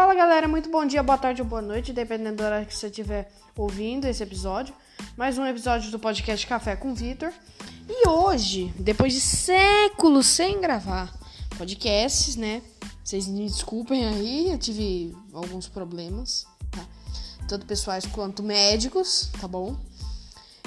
Fala 0.00 0.14
galera, 0.14 0.48
muito 0.48 0.70
bom 0.70 0.86
dia, 0.86 1.02
boa 1.02 1.18
tarde 1.18 1.42
ou 1.42 1.46
boa 1.46 1.60
noite, 1.60 1.92
dependendo 1.92 2.36
da 2.36 2.46
hora 2.46 2.64
que 2.64 2.74
você 2.74 2.86
estiver 2.86 3.30
ouvindo 3.54 4.06
esse 4.06 4.22
episódio. 4.22 4.74
Mais 5.14 5.36
um 5.36 5.44
episódio 5.44 5.90
do 5.90 5.98
podcast 5.98 6.46
Café 6.46 6.74
com 6.74 6.94
Vitor. 6.94 7.30
E 7.86 8.08
hoje, 8.08 8.72
depois 8.78 9.12
de 9.12 9.20
séculos 9.20 10.24
sem 10.24 10.58
gravar 10.58 11.12
podcasts, 11.58 12.34
né? 12.34 12.62
Vocês 13.04 13.28
me 13.28 13.46
desculpem 13.46 14.06
aí, 14.06 14.50
eu 14.50 14.56
tive 14.56 15.14
alguns 15.34 15.68
problemas, 15.68 16.46
tá? 16.70 16.82
Tanto 17.46 17.66
pessoais 17.66 18.06
quanto 18.06 18.42
médicos, 18.42 19.28
tá 19.38 19.46
bom? 19.46 19.76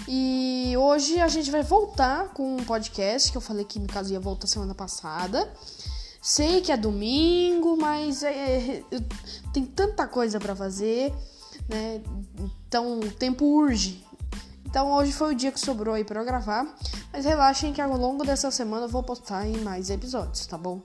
E 0.08 0.76
hoje 0.78 1.20
a 1.20 1.28
gente 1.28 1.50
vai 1.50 1.64
voltar 1.64 2.30
com 2.36 2.58
um 2.58 2.64
podcast 2.64 3.32
que 3.32 3.38
eu 3.38 3.42
falei 3.42 3.66
que 3.66 3.80
no 3.80 3.88
caso 3.88 4.14
ia 4.14 4.20
voltar 4.20 4.46
semana 4.46 4.76
passada. 4.76 5.52
Sei 6.24 6.62
que 6.62 6.72
é 6.72 6.78
domingo, 6.78 7.76
mas 7.76 8.24
é, 8.24 8.32
é, 8.32 8.84
tem 9.54 9.66
tanta 9.66 10.08
coisa 10.08 10.40
para 10.40 10.56
fazer, 10.56 11.14
né? 11.68 12.02
Então 12.66 13.02
o 13.02 13.12
tempo 13.12 13.44
urge. 13.44 14.02
Então 14.66 14.90
hoje 14.94 15.12
foi 15.12 15.34
o 15.34 15.36
dia 15.36 15.52
que 15.52 15.60
sobrou 15.60 15.94
aí 15.94 16.06
para 16.06 16.24
gravar, 16.24 16.66
mas 17.12 17.26
relaxem 17.26 17.74
que 17.74 17.82
ao 17.82 17.98
longo 17.98 18.24
dessa 18.24 18.50
semana 18.52 18.86
eu 18.86 18.90
vou 18.90 19.04
postar 19.04 19.46
em 19.46 19.58
mais 19.58 19.90
episódios, 19.90 20.48
tá 20.48 20.58
bom? 20.58 20.82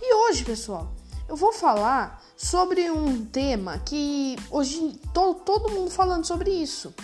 E 0.00 0.14
hoje, 0.14 0.44
pessoal, 0.44 0.92
eu 1.28 1.34
vou 1.34 1.52
falar 1.52 2.22
sobre 2.36 2.88
um 2.92 3.26
tema 3.26 3.80
que 3.80 4.36
hoje 4.52 5.00
tô, 5.12 5.34
todo 5.34 5.72
mundo 5.72 5.90
falando 5.90 6.24
sobre 6.26 6.52
isso, 6.52 6.94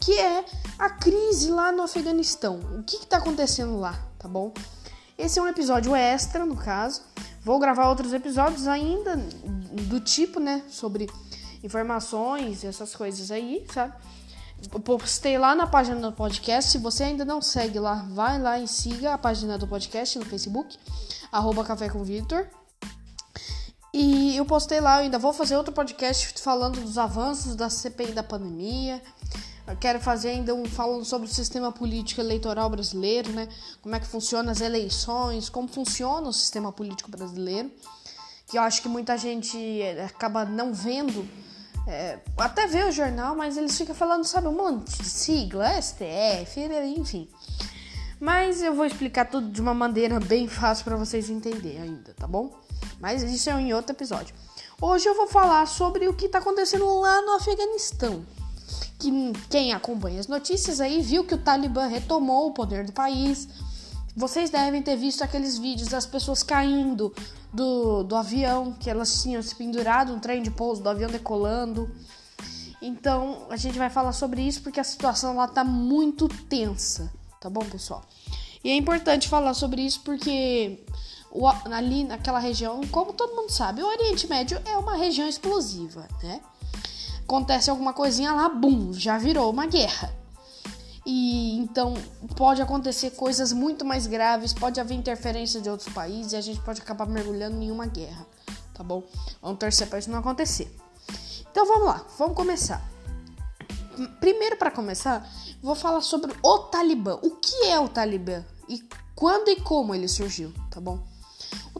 que 0.00 0.18
é 0.18 0.44
a 0.76 0.90
crise 0.90 1.52
lá 1.52 1.70
no 1.70 1.84
Afeganistão. 1.84 2.58
O 2.76 2.82
que 2.82 2.96
está 2.96 3.18
acontecendo 3.18 3.78
lá, 3.78 3.96
tá 4.18 4.26
bom? 4.26 4.52
Esse 5.20 5.38
é 5.38 5.42
um 5.42 5.46
episódio 5.46 5.94
extra, 5.94 6.46
no 6.46 6.56
caso. 6.56 7.02
Vou 7.44 7.58
gravar 7.58 7.90
outros 7.90 8.14
episódios 8.14 8.66
ainda 8.66 9.16
do 9.16 10.00
tipo, 10.00 10.40
né? 10.40 10.62
Sobre 10.70 11.10
informações 11.62 12.62
e 12.62 12.66
essas 12.66 12.96
coisas 12.96 13.30
aí, 13.30 13.66
sabe? 13.70 13.92
Eu 14.72 14.80
postei 14.80 15.36
lá 15.36 15.54
na 15.54 15.66
página 15.66 16.00
do 16.00 16.16
podcast. 16.16 16.70
Se 16.70 16.78
você 16.78 17.04
ainda 17.04 17.22
não 17.22 17.42
segue 17.42 17.78
lá, 17.78 18.06
vai 18.08 18.40
lá 18.40 18.58
e 18.58 18.66
siga 18.66 19.12
a 19.12 19.18
página 19.18 19.58
do 19.58 19.68
podcast 19.68 20.18
no 20.18 20.24
Facebook, 20.24 20.78
arroba 21.30 21.64
Café 21.64 21.90
com 21.90 22.02
Victor. 22.02 22.48
E 23.92 24.34
eu 24.38 24.46
postei 24.46 24.80
lá, 24.80 25.00
eu 25.00 25.02
ainda 25.02 25.18
vou 25.18 25.34
fazer 25.34 25.54
outro 25.54 25.74
podcast 25.74 26.32
falando 26.40 26.80
dos 26.80 26.96
avanços 26.96 27.54
da 27.54 27.68
CPI 27.68 28.12
da 28.12 28.22
pandemia, 28.22 29.02
quero 29.78 30.00
fazer 30.00 30.30
ainda 30.30 30.54
um 30.54 30.64
falando 30.64 31.04
sobre 31.04 31.28
o 31.28 31.30
sistema 31.32 31.70
político 31.70 32.20
eleitoral 32.20 32.68
brasileiro, 32.68 33.30
né? 33.32 33.48
Como 33.82 33.94
é 33.94 34.00
que 34.00 34.06
funciona 34.06 34.52
as 34.52 34.60
eleições, 34.60 35.48
como 35.48 35.68
funciona 35.68 36.28
o 36.28 36.32
sistema 36.32 36.72
político 36.72 37.10
brasileiro. 37.10 37.70
Que 38.46 38.58
eu 38.58 38.62
acho 38.62 38.82
que 38.82 38.88
muita 38.88 39.16
gente 39.16 39.56
eh, 39.56 40.04
acaba 40.04 40.44
não 40.44 40.74
vendo. 40.74 41.26
É, 41.86 42.18
até 42.36 42.66
vê 42.66 42.84
o 42.84 42.92
jornal, 42.92 43.34
mas 43.34 43.56
eles 43.56 43.76
ficam 43.76 43.94
falando, 43.94 44.24
sabe, 44.24 44.48
um 44.48 44.56
monte 44.56 44.98
de 44.98 45.08
sigla, 45.08 45.80
STF, 45.80 46.60
enfim. 46.96 47.28
Mas 48.20 48.62
eu 48.62 48.74
vou 48.74 48.84
explicar 48.84 49.24
tudo 49.24 49.50
de 49.50 49.60
uma 49.60 49.72
maneira 49.72 50.20
bem 50.20 50.46
fácil 50.46 50.84
para 50.84 50.96
vocês 50.96 51.30
entenderem 51.30 51.80
ainda, 51.80 52.12
tá 52.14 52.26
bom? 52.26 52.52
Mas 53.00 53.22
isso 53.22 53.48
é 53.48 53.52
em 53.54 53.72
outro 53.72 53.94
episódio. 53.94 54.34
Hoje 54.80 55.08
eu 55.08 55.14
vou 55.14 55.26
falar 55.26 55.66
sobre 55.66 56.06
o 56.08 56.14
que 56.14 56.26
está 56.26 56.38
acontecendo 56.38 57.00
lá 57.00 57.22
no 57.22 57.32
Afeganistão 57.32 58.26
que 59.00 59.10
quem 59.48 59.72
acompanha 59.72 60.20
as 60.20 60.28
notícias 60.28 60.80
aí 60.80 61.00
viu 61.00 61.24
que 61.24 61.34
o 61.34 61.38
Talibã 61.38 61.86
retomou 61.86 62.48
o 62.48 62.52
poder 62.52 62.84
do 62.84 62.92
país. 62.92 63.48
Vocês 64.14 64.50
devem 64.50 64.82
ter 64.82 64.96
visto 64.96 65.22
aqueles 65.22 65.56
vídeos 65.56 65.88
das 65.88 66.04
pessoas 66.04 66.42
caindo 66.42 67.12
do, 67.52 68.02
do 68.02 68.14
avião, 68.14 68.72
que 68.78 68.90
elas 68.90 69.22
tinham 69.22 69.42
se 69.42 69.54
pendurado 69.54 70.12
no 70.12 70.20
trem 70.20 70.42
de 70.42 70.50
pouso 70.50 70.82
do 70.82 70.88
avião 70.88 71.10
decolando. 71.10 71.90
Então 72.82 73.46
a 73.48 73.56
gente 73.56 73.78
vai 73.78 73.88
falar 73.88 74.12
sobre 74.12 74.42
isso 74.42 74.62
porque 74.62 74.78
a 74.78 74.84
situação 74.84 75.34
lá 75.34 75.48
tá 75.48 75.64
muito 75.64 76.28
tensa, 76.28 77.10
tá 77.40 77.48
bom, 77.48 77.64
pessoal? 77.64 78.02
E 78.62 78.70
é 78.70 78.76
importante 78.76 79.28
falar 79.28 79.54
sobre 79.54 79.82
isso 79.82 80.00
porque 80.04 80.84
o, 81.30 81.48
ali 81.48 82.04
naquela 82.04 82.38
região, 82.38 82.82
como 82.90 83.14
todo 83.14 83.34
mundo 83.34 83.50
sabe, 83.50 83.82
o 83.82 83.86
Oriente 83.86 84.26
Médio 84.28 84.60
é 84.66 84.76
uma 84.76 84.96
região 84.96 85.26
explosiva, 85.26 86.06
né? 86.22 86.40
Acontece 87.30 87.70
alguma 87.70 87.92
coisinha 87.92 88.32
lá, 88.32 88.48
bum, 88.48 88.92
já 88.92 89.16
virou 89.16 89.48
uma 89.50 89.66
guerra. 89.66 90.12
E 91.06 91.56
então 91.58 91.94
pode 92.36 92.60
acontecer 92.60 93.12
coisas 93.12 93.52
muito 93.52 93.84
mais 93.84 94.06
graves, 94.06 94.52
pode 94.52 94.80
haver 94.80 94.94
interferência 94.94 95.60
de 95.60 95.70
outros 95.70 95.88
países 95.94 96.32
e 96.32 96.36
a 96.36 96.40
gente 96.40 96.60
pode 96.60 96.82
acabar 96.82 97.06
mergulhando 97.06 97.62
em 97.62 97.70
uma 97.70 97.86
guerra, 97.86 98.26
tá 98.74 98.82
bom? 98.82 99.04
Vamos 99.40 99.58
torcer 99.58 99.88
para 99.88 100.00
isso 100.00 100.10
não 100.10 100.18
acontecer. 100.18 100.76
Então 101.50 101.64
vamos 101.64 101.86
lá, 101.86 102.04
vamos 102.18 102.34
começar. 102.34 102.82
Primeiro 104.18 104.56
para 104.56 104.70
começar, 104.70 105.26
vou 105.62 105.74
falar 105.74 106.00
sobre 106.00 106.32
o 106.42 106.58
Talibã. 106.58 107.18
O 107.22 107.36
que 107.36 107.66
é 107.66 107.78
o 107.78 107.88
Talibã 107.88 108.44
e 108.68 108.82
quando 109.14 109.48
e 109.48 109.60
como 109.60 109.94
ele 109.94 110.08
surgiu, 110.08 110.52
tá 110.70 110.80
bom? 110.80 111.00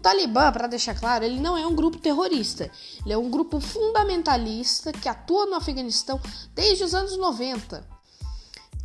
O 0.00 0.02
Talibã, 0.02 0.50
para 0.50 0.66
deixar 0.66 0.98
claro, 0.98 1.26
ele 1.26 1.38
não 1.38 1.58
é 1.58 1.66
um 1.66 1.74
grupo 1.74 1.98
terrorista. 1.98 2.70
Ele 3.04 3.12
é 3.12 3.18
um 3.18 3.28
grupo 3.28 3.60
fundamentalista 3.60 4.94
que 4.94 5.06
atua 5.06 5.44
no 5.44 5.56
Afeganistão 5.56 6.18
desde 6.54 6.84
os 6.84 6.94
anos 6.94 7.18
90, 7.18 7.86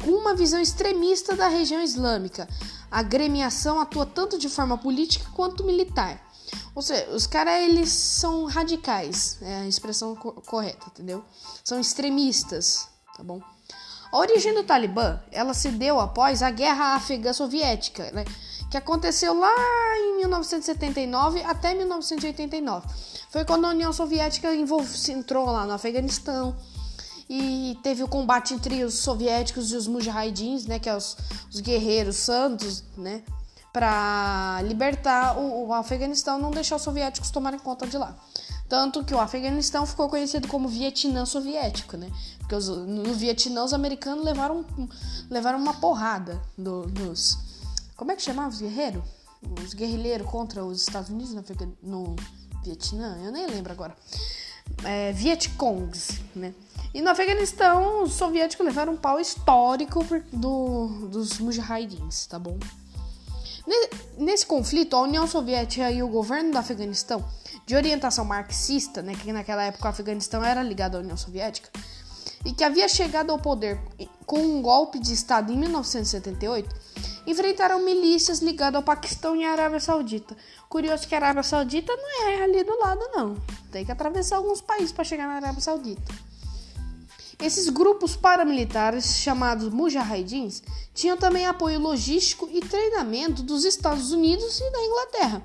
com 0.04 0.12
uma 0.12 0.36
visão 0.36 0.60
extremista 0.60 1.34
da 1.34 1.48
região 1.48 1.82
islâmica. 1.82 2.50
A 2.92 3.02
gremiação 3.02 3.80
atua 3.80 4.06
tanto 4.06 4.38
de 4.38 4.50
forma 4.50 4.78
política 4.78 5.26
quanto 5.34 5.64
militar. 5.64 6.22
Ou 6.76 6.82
seja, 6.82 7.10
os 7.12 7.26
caras 7.26 7.64
eles 7.64 7.88
são 7.88 8.44
radicais, 8.44 9.38
é 9.42 9.60
a 9.60 9.68
expressão 9.68 10.18
co 10.18 10.34
correta, 10.42 10.88
entendeu? 10.88 11.24
São 11.64 11.80
extremistas, 11.80 12.90
tá 13.16 13.24
bom? 13.24 13.40
A 14.12 14.18
origem 14.18 14.54
do 14.54 14.64
Talibã, 14.64 15.22
ela 15.32 15.54
se 15.54 15.70
deu 15.70 15.98
após 15.98 16.44
a 16.44 16.52
Guerra 16.52 16.96
Afegã 16.96 17.32
Soviética, 17.32 18.12
né? 18.12 18.26
Que 18.70 18.78
aconteceu 18.78 19.38
lá 19.38 19.54
em 19.98 20.18
1979 20.18 21.44
até 21.44 21.74
1989. 21.74 22.88
Foi 23.30 23.46
quando 23.46 23.66
a 23.66 23.70
União 23.70 23.92
Soviética 23.92 24.50
entrou 24.54 25.46
lá 25.46 25.66
no 25.66 25.74
Afeganistão 25.74 26.56
e 27.30 27.78
teve 27.82 28.04
o 28.04 28.08
combate 28.08 28.54
entre 28.54 28.84
os 28.84 28.96
soviéticos 28.96 29.72
e 29.72 29.76
os 29.76 29.88
mujahidins, 29.88 30.66
né, 30.66 30.80
que 30.80 30.90
é 30.90 30.96
os, 30.96 31.18
os 31.54 31.60
guerreiros 31.60 32.18
santos, 32.18 32.84
né, 32.98 33.24
para 33.74 34.62
libertar 34.64 35.38
o, 35.38 35.68
o 35.68 35.74
Afeganistão, 35.74 36.40
não 36.40 36.52
deixar 36.52 36.78
os 36.78 36.82
soviéticos 36.82 37.32
tomarem 37.32 37.60
conta 37.60 37.86
de 37.86 37.98
lá. 37.98 38.16
Tanto 38.70 39.04
que 39.04 39.14
o 39.14 39.20
Afeganistão 39.20 39.86
ficou 39.86 40.10
conhecido 40.10 40.48
como 40.48 40.68
Vietnã 40.68 41.24
soviético, 41.24 41.98
né? 41.98 42.10
Porque 42.40 42.56
os, 42.56 42.68
no 42.68 43.14
Vietnã 43.14 43.64
os 43.64 43.74
americanos 43.74 44.26
levaram, 44.26 44.66
levaram 45.30 45.60
uma 45.60 45.74
porrada 45.76 46.42
do, 46.58 46.88
dos, 46.88 47.38
como 47.96 48.12
é 48.12 48.16
que 48.16 48.22
chamava 48.22 48.50
os 48.50 48.60
guerreiros? 48.60 49.04
Os 49.64 49.74
guerrilheiros 49.74 50.28
contra 50.30 50.64
os 50.64 50.82
Estados 50.82 51.10
Unidos 51.10 51.34
no, 51.34 51.44
no 51.84 52.16
Vietnã? 52.64 53.18
Eu 53.24 53.32
nem 53.32 53.48
lembro 53.48 53.72
agora. 53.72 53.96
É, 54.84 55.12
Vietcongs, 55.14 56.22
né? 56.36 56.54
E 56.94 57.02
no 57.02 57.10
Afeganistão, 57.10 58.04
os 58.04 58.14
soviéticos 58.14 58.66
levaram 58.66 58.94
um 58.94 58.98
pau 58.98 59.20
histórico 59.20 60.04
do, 60.32 61.08
dos 61.10 61.40
mujahidins, 61.40 62.26
tá 62.26 62.40
bom? 62.40 62.58
Nesse 64.18 64.46
conflito, 64.46 64.96
a 64.96 65.02
União 65.02 65.28
Soviética 65.28 65.92
e 65.92 66.02
o 66.02 66.08
governo 66.08 66.52
do 66.52 66.58
Afeganistão, 66.58 67.26
de 67.66 67.76
orientação 67.76 68.24
marxista, 68.24 69.02
né, 69.02 69.14
que 69.16 69.34
naquela 69.34 69.64
época 69.64 69.88
o 69.88 69.90
Afeganistão 69.90 70.44
era 70.44 70.62
ligado 70.62 70.96
à 70.96 71.00
União 71.00 71.18
Soviética, 71.18 71.70
e 72.46 72.54
que 72.54 72.64
havia 72.64 72.88
chegado 72.88 73.32
ao 73.32 73.40
poder 73.40 73.80
com 74.26 74.40
um 74.40 74.62
golpe 74.62 75.00
de 75.00 75.12
Estado 75.12 75.52
em 75.52 75.58
1978, 75.58 76.76
enfrentaram 77.26 77.84
milícias 77.84 78.40
ligadas 78.40 78.76
ao 78.76 78.84
Paquistão 78.84 79.36
e 79.36 79.44
à 79.44 79.52
Arábia 79.52 79.80
Saudita. 79.80 80.36
Curioso 80.70 81.08
que 81.08 81.16
a 81.16 81.18
Arábia 81.18 81.44
Saudita 81.44 81.96
não 81.96 82.30
é 82.30 82.44
ali 82.44 82.64
do 82.64 82.80
lado, 82.80 83.02
não. 83.14 83.36
Tem 83.72 83.86
que 83.86 83.92
atravessar 83.92 84.38
alguns 84.38 84.62
países 84.62 84.92
para 84.92 85.04
chegar 85.04 85.28
na 85.28 85.36
Arábia 85.36 85.62
Saudita. 85.62 86.14
Esses 87.40 87.70
grupos 87.70 88.16
paramilitares, 88.16 89.18
chamados 89.18 89.70
Mujahidins, 89.70 90.64
tinham 90.94 91.18
também 91.18 91.46
apoio 91.46 91.80
logístico 91.80 92.48
e 92.52 92.62
treinamento 92.62 93.44
dos 93.44 93.66
Estados 93.66 94.12
Unidos 94.12 94.60
e 94.60 94.72
da 94.72 94.84
Inglaterra. 94.84 95.44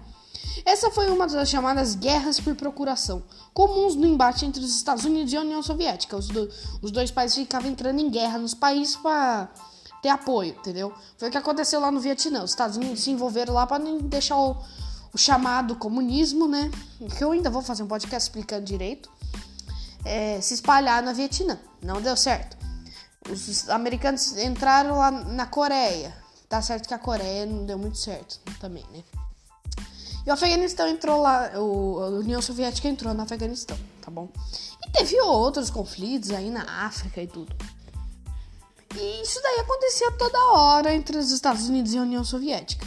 Essa 0.65 0.91
foi 0.91 1.09
uma 1.09 1.27
das 1.27 1.49
chamadas 1.49 1.95
guerras 1.95 2.39
por 2.39 2.55
procuração, 2.55 3.23
comuns 3.53 3.95
no 3.95 4.07
embate 4.07 4.45
entre 4.45 4.63
os 4.63 4.75
Estados 4.77 5.05
Unidos 5.05 5.33
e 5.33 5.37
a 5.37 5.41
União 5.41 5.63
Soviética. 5.63 6.17
Os, 6.17 6.29
do, 6.29 6.49
os 6.83 6.91
dois 6.91 7.11
países 7.11 7.37
ficavam 7.39 7.71
entrando 7.71 7.99
em 7.99 8.11
guerra 8.11 8.39
nos 8.39 8.55
países 8.55 8.95
para 8.97 9.49
ter 10.03 10.09
apoio, 10.09 10.55
entendeu? 10.59 10.93
Foi 11.19 11.29
o 11.29 11.31
que 11.31 11.39
aconteceu 11.39 11.81
lá 11.81 11.91
no 11.91 12.01
Vietnã. 12.01 12.43
Os 12.43 12.51
Estados 12.51 12.77
Unidos 12.77 13.01
se 13.01 13.11
envolveram 13.11 13.55
lá 13.55 13.67
para 13.67 13.83
não 13.83 13.99
deixar 13.99 14.37
o, 14.37 14.57
o, 15.13 15.19
chamado 15.19 15.77
comunismo, 15.77 16.49
né? 16.49 16.71
Que 17.17 17.25
eu 17.25 17.33
ainda 17.33 17.51
vou 17.51 17.63
fazer 17.63 17.83
um 17.83 17.87
podcast 17.87 18.29
explicando 18.29 18.65
direito. 18.65 19.11
É, 20.05 20.41
se 20.41 20.55
espalhar 20.55 21.03
no 21.03 21.15
Vietnã. 21.15 21.59
Não 21.83 22.01
deu 22.01 22.17
certo. 22.17 22.57
Os 23.29 23.69
americanos 23.69 24.37
entraram 24.39 24.97
lá 24.97 25.11
na 25.11 25.47
Coreia. 25.47 26.15
Tá 26.49 26.61
certo 26.63 26.89
que 26.89 26.95
a 26.95 26.99
Coreia 26.99 27.47
não 27.47 27.65
deu 27.65 27.79
muito 27.79 27.99
certo 27.99 28.41
também, 28.59 28.85
né? 28.93 29.05
E 30.27 30.31
o 30.31 30.33
Afeganistão 30.33 30.87
entrou 30.87 31.23
lá, 31.23 31.51
o, 31.59 32.03
a 32.03 32.09
União 32.09 32.43
Soviética 32.43 32.89
entrou 32.89 33.15
no 33.15 33.23
Afeganistão, 33.23 33.79
tá 34.03 34.11
bom? 34.11 34.29
E 34.87 34.91
teve 34.91 35.19
outros 35.21 35.71
conflitos 35.71 36.31
aí 36.31 36.51
na 36.51 36.85
África 36.85 37.23
e 37.23 37.27
tudo. 37.27 37.55
E 39.01 39.23
isso 39.23 39.41
daí 39.43 39.61
acontecia 39.61 40.13
toda 40.13 40.53
hora 40.53 40.95
entre 40.95 41.17
os 41.17 41.31
Estados 41.31 41.69
Unidos 41.69 41.95
e 41.95 41.99
a 41.99 42.03
União 42.03 42.23
Soviética. 42.23 42.87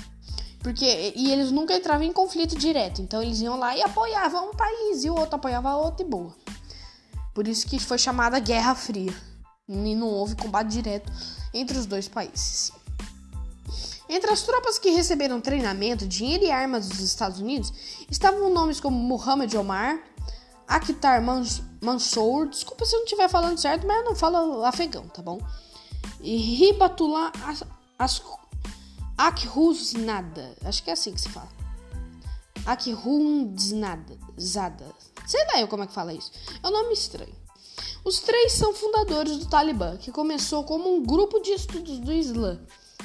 Porque, 0.60 1.14
e 1.16 1.32
eles 1.32 1.52
nunca 1.52 1.76
entravam 1.76 2.06
em 2.06 2.14
conflito 2.14 2.56
direto. 2.56 3.02
Então 3.02 3.22
eles 3.22 3.42
iam 3.42 3.58
lá 3.58 3.76
e 3.76 3.82
apoiavam 3.82 4.52
um 4.52 4.54
país 4.54 5.04
e 5.04 5.10
o 5.10 5.16
outro 5.16 5.36
apoiava 5.36 5.76
outro 5.76 6.06
e 6.06 6.10
boa. 6.10 6.36
Por 7.34 7.48
isso 7.48 7.66
que 7.66 7.80
foi 7.80 7.98
chamada 7.98 8.40
Guerra 8.40 8.76
Fria. 8.76 9.14
E 9.68 9.96
não 9.96 10.08
houve 10.08 10.36
combate 10.36 10.68
direto 10.68 11.12
entre 11.52 11.78
os 11.78 11.88
dois 11.88 12.08
países. 12.08 12.72
Entre 14.08 14.30
as 14.30 14.44
tropas 14.44 14.78
que 14.78 14.92
receberam 14.92 15.42
treinamento, 15.42 16.06
dinheiro 16.06 16.44
e 16.44 16.52
armas 16.52 16.88
dos 16.88 17.00
Estados 17.00 17.40
Unidos 17.40 17.74
estavam 18.08 18.50
nomes 18.52 18.80
como 18.80 18.96
Muhammad 18.96 19.52
Omar, 19.56 20.00
Akhtar 20.68 21.24
Mansour, 21.82 22.48
desculpa 22.48 22.86
se 22.86 22.94
eu 22.94 23.00
não 23.00 23.06
estiver 23.06 23.28
falando 23.28 23.58
certo, 23.58 23.88
mas 23.88 23.98
eu 23.98 24.04
não 24.04 24.16
falo 24.16 24.64
afegão, 24.64 25.08
tá 25.08 25.22
bom? 25.22 25.40
E 26.24 26.70
Hibatullah 26.70 27.34
Akhuznada, 29.18 30.56
acho 30.64 30.82
que 30.82 30.90
é 30.90 30.94
assim 30.94 31.14
que 31.14 31.20
se 31.20 31.28
fala. 31.28 31.50
Akhuznada, 32.66 34.18
sei 35.28 35.46
lá 35.48 35.60
eu 35.60 35.68
como 35.68 35.84
é 35.84 35.88
que 35.88 35.94
fala 35.94 36.14
isso, 36.14 36.32
é 36.64 36.68
um 36.68 36.72
nome 36.72 36.94
estranho. 36.94 37.36
Os 38.06 38.20
três 38.20 38.54
são 38.54 38.74
fundadores 38.74 39.38
do 39.38 39.48
Talibã, 39.48 39.98
que 39.98 40.12
começou 40.12 40.64
como 40.64 40.96
um 40.96 41.04
grupo 41.04 41.40
de 41.42 41.52
estudos 41.52 42.00
do 42.00 42.12
Islã 42.12 42.60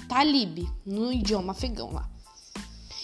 Talib, 0.08 0.66
no 0.86 1.12
idioma 1.12 1.52
afegão 1.52 1.92
lá. 1.92 2.08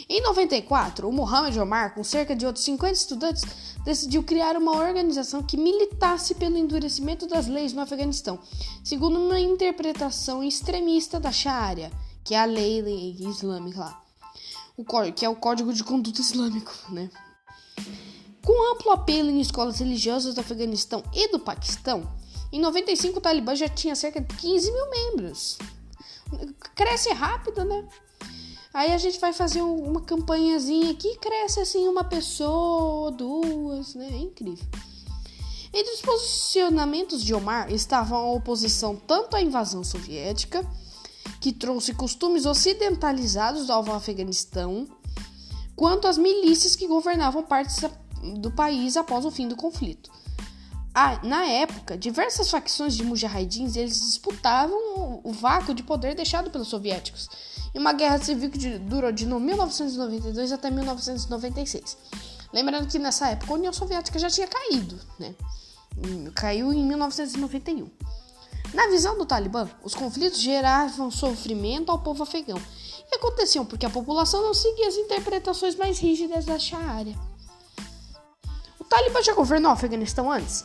Em 0.09 0.21
94, 0.23 1.09
o 1.09 1.13
Mohammed 1.13 1.59
Omar, 1.59 1.95
com 1.95 2.05
cerca 2.05 2.37
de 2.37 2.47
outros 2.47 2.65
50 2.65 2.93
estudantes, 2.93 3.74
decidiu 3.85 4.23
criar 4.23 4.57
uma 4.57 4.73
organização 4.73 5.43
que 5.43 5.57
militasse 5.57 6.35
pelo 6.35 6.57
endurecimento 6.57 7.27
das 7.27 7.47
leis 7.47 7.73
no 7.73 7.81
Afeganistão, 7.81 8.39
segundo 8.83 9.19
uma 9.19 9.39
interpretação 9.39 10.43
extremista 10.43 11.21
da 11.21 11.31
Sharia, 11.31 11.93
que 12.25 12.35
é 12.35 12.41
a 12.41 12.45
lei, 12.45 13.17
islâmica 13.21 13.81
lá, 13.81 14.03
o, 14.77 14.85
que 15.13 15.25
é 15.25 15.29
o 15.29 15.37
Código 15.37 15.73
de 15.73 15.85
Conduta 15.85 16.21
Islâmico, 16.21 16.73
né? 16.89 17.11
Com 18.43 18.73
amplo 18.73 18.93
apelo 18.93 19.31
em 19.31 19.41
escolas 19.41 19.79
religiosas 19.79 20.35
do 20.35 20.41
Afeganistão 20.41 21.03
e 21.13 21.29
do 21.29 21.39
Paquistão, 21.39 22.11
em 22.53 22.61
95 22.61 23.19
o 23.19 23.21
Talibã 23.21 23.55
já 23.55 23.69
tinha 23.69 23.97
cerca 23.97 24.21
de 24.21 24.35
15 24.37 24.73
mil 24.73 24.91
membros 24.91 25.59
cresce 26.75 27.13
rápido, 27.13 27.65
né? 27.65 27.87
Aí 28.75 28.93
a 28.93 28.99
gente 28.99 29.21
vai 29.21 29.33
fazer 29.33 29.63
uma 29.63 30.01
campanhazinha 30.01 30.91
aqui, 30.91 31.17
cresce 31.19 31.61
assim 31.61 31.87
uma 31.87 32.03
pessoa, 32.03 33.13
duas, 33.13 33.95
né? 33.95 34.09
É 34.11 34.19
incrível. 34.19 34.67
Entre 35.73 35.95
os 35.95 36.01
posicionamentos 36.01 37.23
de 37.23 37.33
Omar 37.33 37.73
estavam 37.73 38.19
a 38.19 38.33
oposição 38.33 38.97
tanto 38.97 39.37
à 39.37 39.41
invasão 39.41 39.85
soviética, 39.85 40.69
que 41.41 41.53
trouxe 41.53 41.95
costumes 41.95 42.47
ocidentalizados 42.47 43.71
ao 43.71 43.89
Afeganistão, 43.93 44.89
quanto 45.77 46.09
às 46.09 46.19
milícias 46.19 46.75
que 46.75 46.89
governavam 46.89 47.45
partes 47.45 47.77
do 48.41 48.51
país 48.51 48.97
após 48.97 49.25
o 49.25 49.31
fim 49.31 49.47
do 49.47 49.55
conflito. 49.55 50.11
Ah, 50.93 51.21
na 51.23 51.45
época, 51.45 51.97
diversas 51.97 52.51
facções 52.51 52.97
de 52.97 53.05
mujahidins 53.05 53.77
eles 53.77 54.01
disputavam 54.01 55.21
o 55.23 55.33
vácuo 55.33 55.75
de 55.75 55.83
poder 55.85 56.17
deixado 56.17 56.51
pelos 56.51 56.69
soviéticos 56.69 57.29
em 57.75 57.79
uma 57.79 57.93
guerra 57.93 58.19
civil 58.19 58.51
que 58.51 58.79
durou 58.79 59.11
de 59.11 59.27
1992 59.27 60.53
até 60.53 60.71
1996. 60.71 61.97
Lembrando 62.53 62.87
que 62.87 62.99
nessa 62.99 63.29
época 63.29 63.53
a 63.53 63.57
União 63.57 63.73
Soviética 63.73 64.19
já 64.19 64.31
tinha 64.31 64.47
caído, 64.47 64.99
né? 65.19 65.35
Caiu 66.35 66.73
em 66.73 66.85
1991. 66.85 67.91
Na 68.73 68.89
visão 68.89 69.19
do 69.19 69.27
Talibã, 69.27 69.69
os 69.83 69.95
conflitos 69.95 70.41
geravam 70.41 71.11
sofrimento 71.11 71.91
ao 71.91 72.01
povo 72.01 72.23
afegão 72.23 72.61
e 73.11 73.17
aconteciam 73.17 73.65
porque 73.65 73.87
a 73.87 73.91
população 73.91 74.43
não 74.43 74.55
seguia 74.55 74.89
as 74.89 74.97
interpretações 74.97 75.77
mais 75.77 75.99
rígidas 75.99 76.45
da 76.45 76.59
Sharia. 76.59 77.17
O 78.79 78.85
Talibã 78.85 79.23
já 79.23 79.35
governou 79.35 79.71
o 79.71 79.75
Afeganistão 79.75 80.31
antes? 80.31 80.65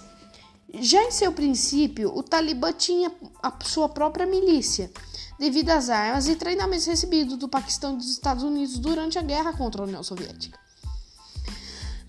Já 0.74 1.04
em 1.04 1.12
seu 1.12 1.32
princípio, 1.32 2.16
o 2.16 2.22
Talibã 2.22 2.72
tinha 2.72 3.12
a 3.42 3.54
sua 3.64 3.90
própria 3.90 4.26
milícia, 4.26 4.92
devido 5.40 5.70
às 5.70 5.90
armas 5.90 6.28
e 6.28 6.36
treinamentos 6.36 6.86
recebidos 6.86 7.38
do 7.38 7.48
Paquistão 7.48 7.94
e 7.94 7.98
dos 7.98 8.12
Estados 8.12 8.44
Unidos 8.44 8.78
durante 8.78 9.18
a 9.18 9.22
guerra 9.22 9.54
contra 9.54 9.82
a 9.82 9.86
União 9.86 10.04
Soviética. 10.04 10.60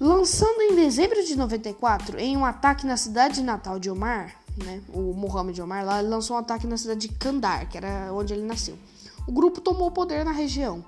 Lançando 0.01 0.63
em 0.63 0.75
dezembro 0.75 1.25
de 1.25 1.37
94, 1.37 2.19
em 2.19 2.37
um 2.37 2.45
ataque 2.45 2.87
na 2.87 2.97
cidade 2.97 3.43
natal 3.43 3.79
de 3.79 3.91
Omar, 3.91 4.35
né, 4.57 4.83
o 4.93 5.13
Mohammed 5.13 5.61
Omar 5.63 5.85
lá, 5.85 6.01
lançou 6.01 6.37
um 6.37 6.41
ataque 6.41 6.67
na 6.67 6.77
cidade 6.77 7.07
de 7.07 7.15
Kandar, 7.15 7.69
que 7.69 7.77
era 7.77 8.13
onde 8.13 8.33
ele 8.33 8.43
nasceu. 8.43 8.79
O 9.27 9.33
grupo 9.33 9.61
tomou 9.61 9.91
poder 9.91 10.25
na 10.25 10.33
região. 10.33 10.85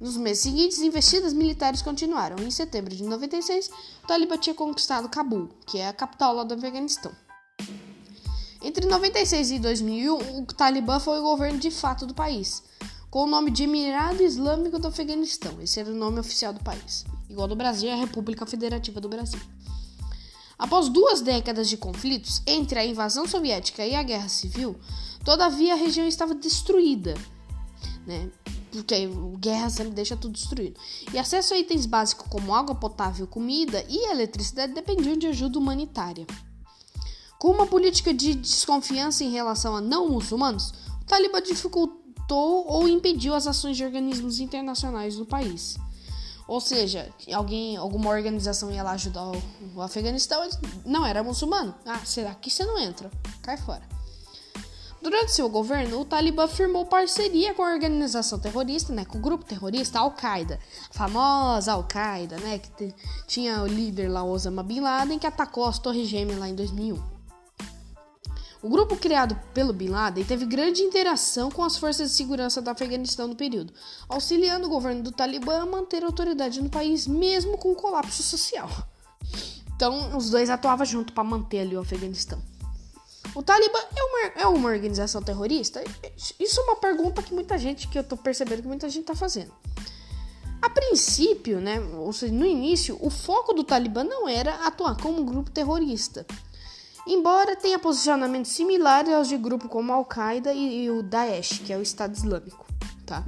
Nos 0.00 0.16
meses 0.16 0.42
seguintes, 0.42 0.78
investidas 0.80 1.32
militares 1.32 1.80
continuaram. 1.80 2.36
Em 2.42 2.50
setembro 2.50 2.94
de 2.94 3.04
96, 3.04 3.68
o 4.02 4.06
Talibã 4.06 4.36
tinha 4.36 4.54
conquistado 4.54 5.08
Cabul, 5.08 5.48
que 5.66 5.78
é 5.78 5.88
a 5.88 5.92
capital 5.92 6.34
lá 6.34 6.42
do 6.42 6.54
Afeganistão. 6.54 7.12
Entre 8.64 8.86
96 8.86 9.50
e 9.50 9.58
2001, 9.58 10.38
o 10.40 10.46
Talibã 10.46 10.98
foi 10.98 11.18
o 11.18 11.22
governo 11.22 11.58
de 11.58 11.70
fato 11.70 12.06
do 12.06 12.14
país, 12.14 12.62
com 13.10 13.24
o 13.24 13.26
nome 13.26 13.50
de 13.50 13.64
Emirado 13.64 14.22
Islâmico 14.22 14.78
do 14.78 14.88
Afeganistão. 14.88 15.60
Esse 15.60 15.80
era 15.80 15.90
o 15.90 15.94
nome 15.94 16.18
oficial 16.18 16.50
do 16.50 16.64
país. 16.64 17.04
Igual 17.28 17.46
do 17.46 17.54
Brasil, 17.54 17.90
é 17.90 17.92
a 17.92 17.96
República 17.96 18.46
Federativa 18.46 19.02
do 19.02 19.08
Brasil. 19.08 19.38
Após 20.58 20.88
duas 20.88 21.20
décadas 21.20 21.68
de 21.68 21.76
conflitos 21.76 22.40
entre 22.46 22.78
a 22.78 22.86
invasão 22.86 23.28
soviética 23.28 23.84
e 23.84 23.94
a 23.94 24.02
guerra 24.02 24.30
civil, 24.30 24.76
todavia 25.22 25.74
a 25.74 25.76
região 25.76 26.08
estava 26.08 26.34
destruída, 26.34 27.12
né? 28.06 28.30
porque 28.72 29.06
guerra 29.40 29.68
sempre 29.68 29.92
deixa 29.92 30.16
tudo 30.16 30.32
destruído. 30.32 30.80
E 31.12 31.18
acesso 31.18 31.52
a 31.52 31.58
itens 31.58 31.84
básicos 31.84 32.28
como 32.30 32.54
água 32.54 32.74
potável, 32.74 33.26
comida 33.26 33.84
e 33.90 34.10
eletricidade 34.10 34.72
dependiam 34.72 35.18
de 35.18 35.26
ajuda 35.26 35.58
humanitária. 35.58 36.26
Com 37.44 37.50
uma 37.50 37.66
política 37.66 38.14
de 38.14 38.34
desconfiança 38.34 39.22
em 39.22 39.30
relação 39.30 39.76
a 39.76 39.80
não 39.82 40.08
muçulmanos, 40.08 40.72
o 41.02 41.04
Talibã 41.04 41.42
dificultou 41.42 42.66
ou 42.66 42.88
impediu 42.88 43.34
as 43.34 43.46
ações 43.46 43.76
de 43.76 43.84
organismos 43.84 44.40
internacionais 44.40 45.18
no 45.18 45.26
país. 45.26 45.76
Ou 46.48 46.58
seja, 46.58 47.06
alguém, 47.34 47.76
alguma 47.76 48.08
organização 48.08 48.70
ia 48.70 48.82
lá 48.82 48.92
ajudar 48.92 49.26
o, 49.26 49.42
o 49.76 49.82
Afeganistão, 49.82 50.48
não 50.86 51.04
era 51.04 51.22
muçulmano. 51.22 51.74
Ah, 51.84 52.00
será 52.02 52.34
que 52.34 52.50
você 52.50 52.64
não 52.64 52.78
entra? 52.78 53.10
Cai 53.42 53.58
fora. 53.58 53.82
Durante 55.02 55.32
seu 55.32 55.50
governo, 55.50 56.00
o 56.00 56.04
Talibã 56.06 56.48
firmou 56.48 56.86
parceria 56.86 57.52
com 57.52 57.62
a 57.62 57.74
organização 57.74 58.38
terrorista, 58.38 58.90
né, 58.90 59.04
com 59.04 59.18
o 59.18 59.20
grupo 59.20 59.44
terrorista 59.44 59.98
Al-Qaeda, 59.98 60.58
a 60.88 60.94
famosa 60.94 61.74
Al-Qaeda, 61.74 62.38
né, 62.38 62.58
que 62.58 62.94
tinha 63.26 63.60
o 63.62 63.66
líder 63.66 64.08
lá, 64.08 64.24
Osama 64.24 64.62
Bin 64.62 64.80
Laden, 64.80 65.18
que 65.18 65.26
atacou 65.26 65.66
as 65.66 65.78
torres 65.78 66.08
gêmeas 66.08 66.38
lá 66.38 66.48
em 66.48 66.54
2001. 66.54 67.13
O 68.64 68.68
grupo 68.70 68.96
criado 68.96 69.38
pelo 69.52 69.74
Bin 69.74 69.88
Laden 69.88 70.24
teve 70.24 70.46
grande 70.46 70.80
interação 70.80 71.50
com 71.50 71.62
as 71.62 71.76
forças 71.76 72.10
de 72.10 72.16
segurança 72.16 72.62
do 72.62 72.70
Afeganistão 72.70 73.28
no 73.28 73.36
período, 73.36 73.74
auxiliando 74.08 74.66
o 74.66 74.70
governo 74.70 75.02
do 75.02 75.12
Talibã 75.12 75.60
a 75.60 75.66
manter 75.66 76.02
a 76.02 76.06
autoridade 76.06 76.62
no 76.62 76.70
país, 76.70 77.06
mesmo 77.06 77.58
com 77.58 77.72
o 77.72 77.74
colapso 77.74 78.22
social. 78.22 78.70
Então, 79.76 80.16
os 80.16 80.30
dois 80.30 80.48
atuavam 80.48 80.86
junto 80.86 81.12
para 81.12 81.22
manter 81.22 81.58
ali 81.58 81.76
o 81.76 81.80
Afeganistão. 81.80 82.40
O 83.34 83.42
Talibã 83.42 83.80
é 83.94 84.02
uma, 84.02 84.20
é 84.34 84.46
uma 84.46 84.70
organização 84.70 85.22
terrorista? 85.22 85.84
Isso 86.40 86.58
é 86.58 86.62
uma 86.62 86.76
pergunta 86.76 87.22
que 87.22 87.34
muita 87.34 87.58
gente, 87.58 87.86
que 87.86 87.98
eu 87.98 88.02
tô 88.02 88.16
percebendo 88.16 88.62
que 88.62 88.68
muita 88.68 88.88
gente 88.88 89.04
tá 89.04 89.14
fazendo. 89.14 89.52
A 90.62 90.70
princípio, 90.70 91.60
né, 91.60 91.80
ou 91.98 92.14
seja, 92.14 92.32
no 92.32 92.46
início, 92.46 92.96
o 93.02 93.10
foco 93.10 93.52
do 93.52 93.62
Talibã 93.62 94.02
não 94.02 94.26
era 94.26 94.66
atuar 94.66 94.96
como 94.96 95.20
um 95.20 95.26
grupo 95.26 95.50
terrorista. 95.50 96.24
Embora 97.06 97.54
tenha 97.54 97.78
posicionamentos 97.78 98.52
similares 98.52 99.12
aos 99.12 99.28
de 99.28 99.36
grupos 99.36 99.70
como 99.70 99.92
Al-Qaeda 99.92 100.52
e, 100.54 100.84
e 100.84 100.90
o 100.90 101.02
Daesh, 101.02 101.58
que 101.58 101.72
é 101.72 101.76
o 101.76 101.82
Estado 101.82 102.14
Islâmico, 102.14 102.66
tá? 103.04 103.24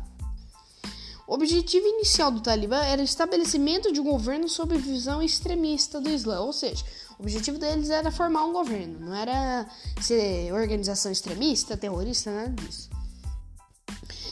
O 1.26 1.35
objetivo 1.35 1.87
inicial 1.87 2.30
do 2.30 2.40
Talibã 2.40 2.78
era 2.78 3.02
o 3.02 3.04
estabelecimento 3.04 3.92
de 3.92 4.00
um 4.00 4.04
governo 4.04 4.49
sob 4.49 4.78
visão 4.78 5.21
extremista 5.21 6.00
do 6.00 6.09
Islã, 6.09 6.40
ou 6.40 6.52
seja, 6.52 6.85
o 7.18 7.23
objetivo 7.23 7.59
deles 7.59 7.90
era 7.90 8.12
formar 8.12 8.45
um 8.45 8.52
governo, 8.52 9.00
não 9.00 9.14
era 9.14 9.66
ser 10.00 10.52
organização 10.52 11.11
extremista, 11.11 11.76
terrorista, 11.76 12.30
nada 12.30 12.50
disso. 12.50 12.88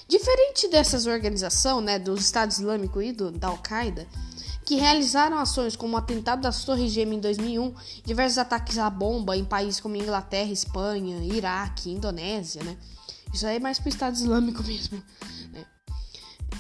Diferente 0.07 0.69
dessas 0.69 1.07
organizações, 1.07 1.85
né, 1.85 1.99
do 1.99 2.15
Estado 2.15 2.53
Islâmico 2.53 3.03
e 3.03 3.11
do, 3.11 3.33
da 3.33 3.49
Al-Qaeda, 3.49 4.07
que 4.65 4.77
realizaram 4.77 5.39
ações 5.39 5.77
como 5.77 5.95
o 5.95 5.97
atentado 5.97 6.43
das 6.43 6.65
Torres 6.65 6.91
Gêmeas 6.91 7.19
em 7.19 7.21
2001, 7.21 7.75
diversos 8.05 8.39
ataques 8.39 8.79
à 8.79 8.89
bomba 8.89 9.37
em 9.37 9.45
países 9.45 9.81
como 9.81 9.97
Inglaterra, 9.97 10.51
Espanha, 10.51 11.23
Iraque, 11.25 11.91
Indonésia, 11.91 12.63
né? 12.65 12.77
Isso 13.33 13.47
aí 13.47 13.57
é 13.57 13.61
mais 13.61 13.79
pro 13.79 13.89
Estado 13.89 14.15
Islâmico 14.15 14.63
mesmo, 14.67 15.03
né? 15.53 15.65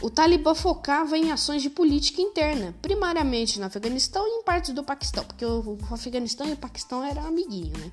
o 0.00 0.11
Talibã 0.11 0.54
focava 0.54 1.16
em 1.16 1.30
ações 1.30 1.62
de 1.62 1.70
política 1.70 2.20
interna, 2.20 2.75
primariamente 2.82 3.58
no 3.58 3.66
Afeganistão 3.66 4.26
e 4.26 4.40
em 4.40 4.42
partes 4.42 4.75
do 4.75 4.84
Paquistão, 4.84 5.25
porque 5.25 5.44
o 5.44 5.78
Afeganistão 5.90 6.46
e 6.46 6.52
o 6.52 6.56
Paquistão 6.56 7.02
eram 7.02 7.26
amiguinhos, 7.26 7.78
né? 7.78 7.90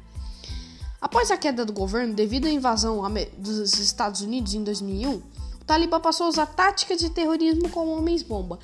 Após 0.99 1.31
a 1.31 1.37
queda 1.37 1.65
do 1.65 1.73
governo 1.73 2.13
devido 2.13 2.45
à 2.47 2.49
invasão 2.51 3.01
dos 3.37 3.79
Estados 3.79 4.21
Unidos 4.21 4.53
em 4.53 4.63
2001, 4.63 5.09
o 5.09 5.23
Talibã 5.65 5.99
passou 5.99 6.25
a 6.25 6.29
usar 6.29 6.45
táticas 6.47 6.99
de 6.99 7.09
terrorismo 7.09 7.69
com 7.69 7.87
homens-bomba. 7.97 8.59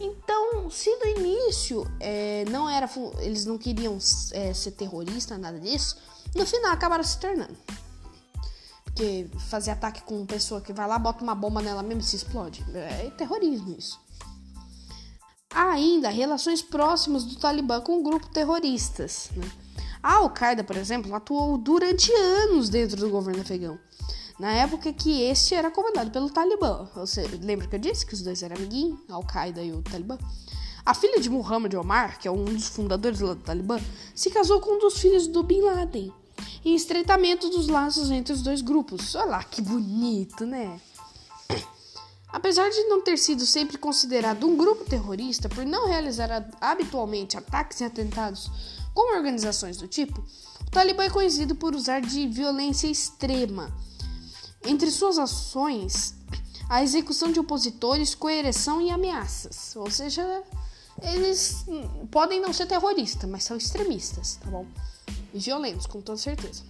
Então, 0.00 0.70
se 0.70 0.94
no 0.96 1.06
início 1.06 1.86
é, 1.98 2.44
não 2.50 2.68
era, 2.68 2.88
eles 3.20 3.44
não 3.44 3.58
queriam 3.58 3.98
é, 4.32 4.52
ser 4.54 4.72
terroristas, 4.72 5.38
nada 5.38 5.58
disso, 5.58 5.96
no 6.34 6.46
final 6.46 6.72
acabaram 6.72 7.02
se 7.04 7.18
tornando. 7.18 7.56
Porque 8.84 9.26
fazer 9.48 9.70
ataque 9.70 10.02
com 10.02 10.18
uma 10.18 10.26
pessoa 10.26 10.60
que 10.60 10.72
vai 10.72 10.86
lá, 10.86 10.98
bota 10.98 11.24
uma 11.24 11.34
bomba 11.34 11.62
nela 11.62 11.82
mesmo 11.82 12.00
e 12.00 12.04
se 12.04 12.16
explode. 12.16 12.64
É 12.74 13.10
terrorismo 13.16 13.74
isso. 13.76 13.98
Há 15.54 15.70
ainda 15.72 16.08
relações 16.08 16.62
próximas 16.62 17.24
do 17.24 17.36
Talibã 17.36 17.80
com 17.80 18.02
grupos 18.02 18.30
terroristas. 18.30 19.30
Né? 19.34 19.50
A 20.02 20.14
Al-Qaeda, 20.16 20.64
por 20.64 20.76
exemplo, 20.76 21.14
atuou 21.14 21.56
durante 21.56 22.12
anos 22.12 22.68
dentro 22.68 22.96
do 22.96 23.10
governo 23.10 23.42
afegão. 23.42 23.78
Na 24.38 24.52
época 24.52 24.92
que 24.92 25.22
este 25.22 25.54
era 25.54 25.70
comandado 25.70 26.10
pelo 26.10 26.30
Talibã. 26.30 26.88
Você 26.94 27.22
lembra 27.42 27.66
que 27.66 27.76
eu 27.76 27.80
disse 27.80 28.04
que 28.04 28.14
os 28.14 28.22
dois 28.22 28.42
eram 28.42 28.56
amiguinhos? 28.56 28.98
Al-Qaeda 29.08 29.62
e 29.62 29.72
o 29.72 29.82
Talibã? 29.82 30.18
A 30.84 30.94
filha 30.94 31.20
de 31.20 31.30
Muhammad 31.30 31.74
Omar, 31.74 32.18
que 32.18 32.26
é 32.26 32.30
um 32.30 32.44
dos 32.44 32.66
fundadores 32.68 33.20
do 33.20 33.36
Talibã, 33.36 33.78
se 34.14 34.30
casou 34.30 34.60
com 34.60 34.72
um 34.72 34.78
dos 34.80 34.98
filhos 34.98 35.28
do 35.28 35.42
Bin 35.42 35.60
Laden 35.60 36.12
e 36.64 36.74
estreitamento 36.74 37.48
dos 37.48 37.68
laços 37.68 38.10
entre 38.10 38.32
os 38.32 38.42
dois 38.42 38.60
grupos. 38.60 39.14
Olha 39.14 39.26
lá 39.26 39.44
que 39.44 39.62
bonito, 39.62 40.44
né? 40.44 40.80
Apesar 42.32 42.68
de 42.70 42.82
não 42.84 43.02
ter 43.02 43.18
sido 43.18 43.44
sempre 43.44 43.76
considerado 43.76 44.46
um 44.46 44.56
grupo 44.56 44.84
terrorista 44.84 45.48
por 45.48 45.66
não 45.66 45.86
realizar 45.86 46.30
habitualmente 46.60 47.36
ataques 47.36 47.80
e 47.80 47.84
atentados 47.84 48.50
como 48.94 49.14
organizações 49.14 49.76
do 49.76 49.86
tipo, 49.86 50.24
o 50.66 50.70
Talibã 50.70 51.04
é 51.04 51.10
conhecido 51.10 51.54
por 51.54 51.74
usar 51.74 52.00
de 52.00 52.26
violência 52.26 52.88
extrema. 52.88 53.70
Entre 54.64 54.90
suas 54.90 55.18
ações, 55.18 56.14
a 56.68 56.82
execução 56.82 57.32
de 57.32 57.40
opositores, 57.40 58.14
coerção 58.14 58.80
e 58.80 58.90
ameaças. 58.90 59.74
Ou 59.76 59.90
seja, 59.90 60.42
eles 61.02 61.64
podem 62.10 62.40
não 62.40 62.52
ser 62.52 62.66
terroristas, 62.66 63.28
mas 63.28 63.44
são 63.44 63.56
extremistas, 63.56 64.36
tá 64.36 64.50
bom? 64.50 64.66
e 65.32 65.38
violentos, 65.38 65.86
com 65.86 66.00
toda 66.00 66.18
certeza. 66.18 66.62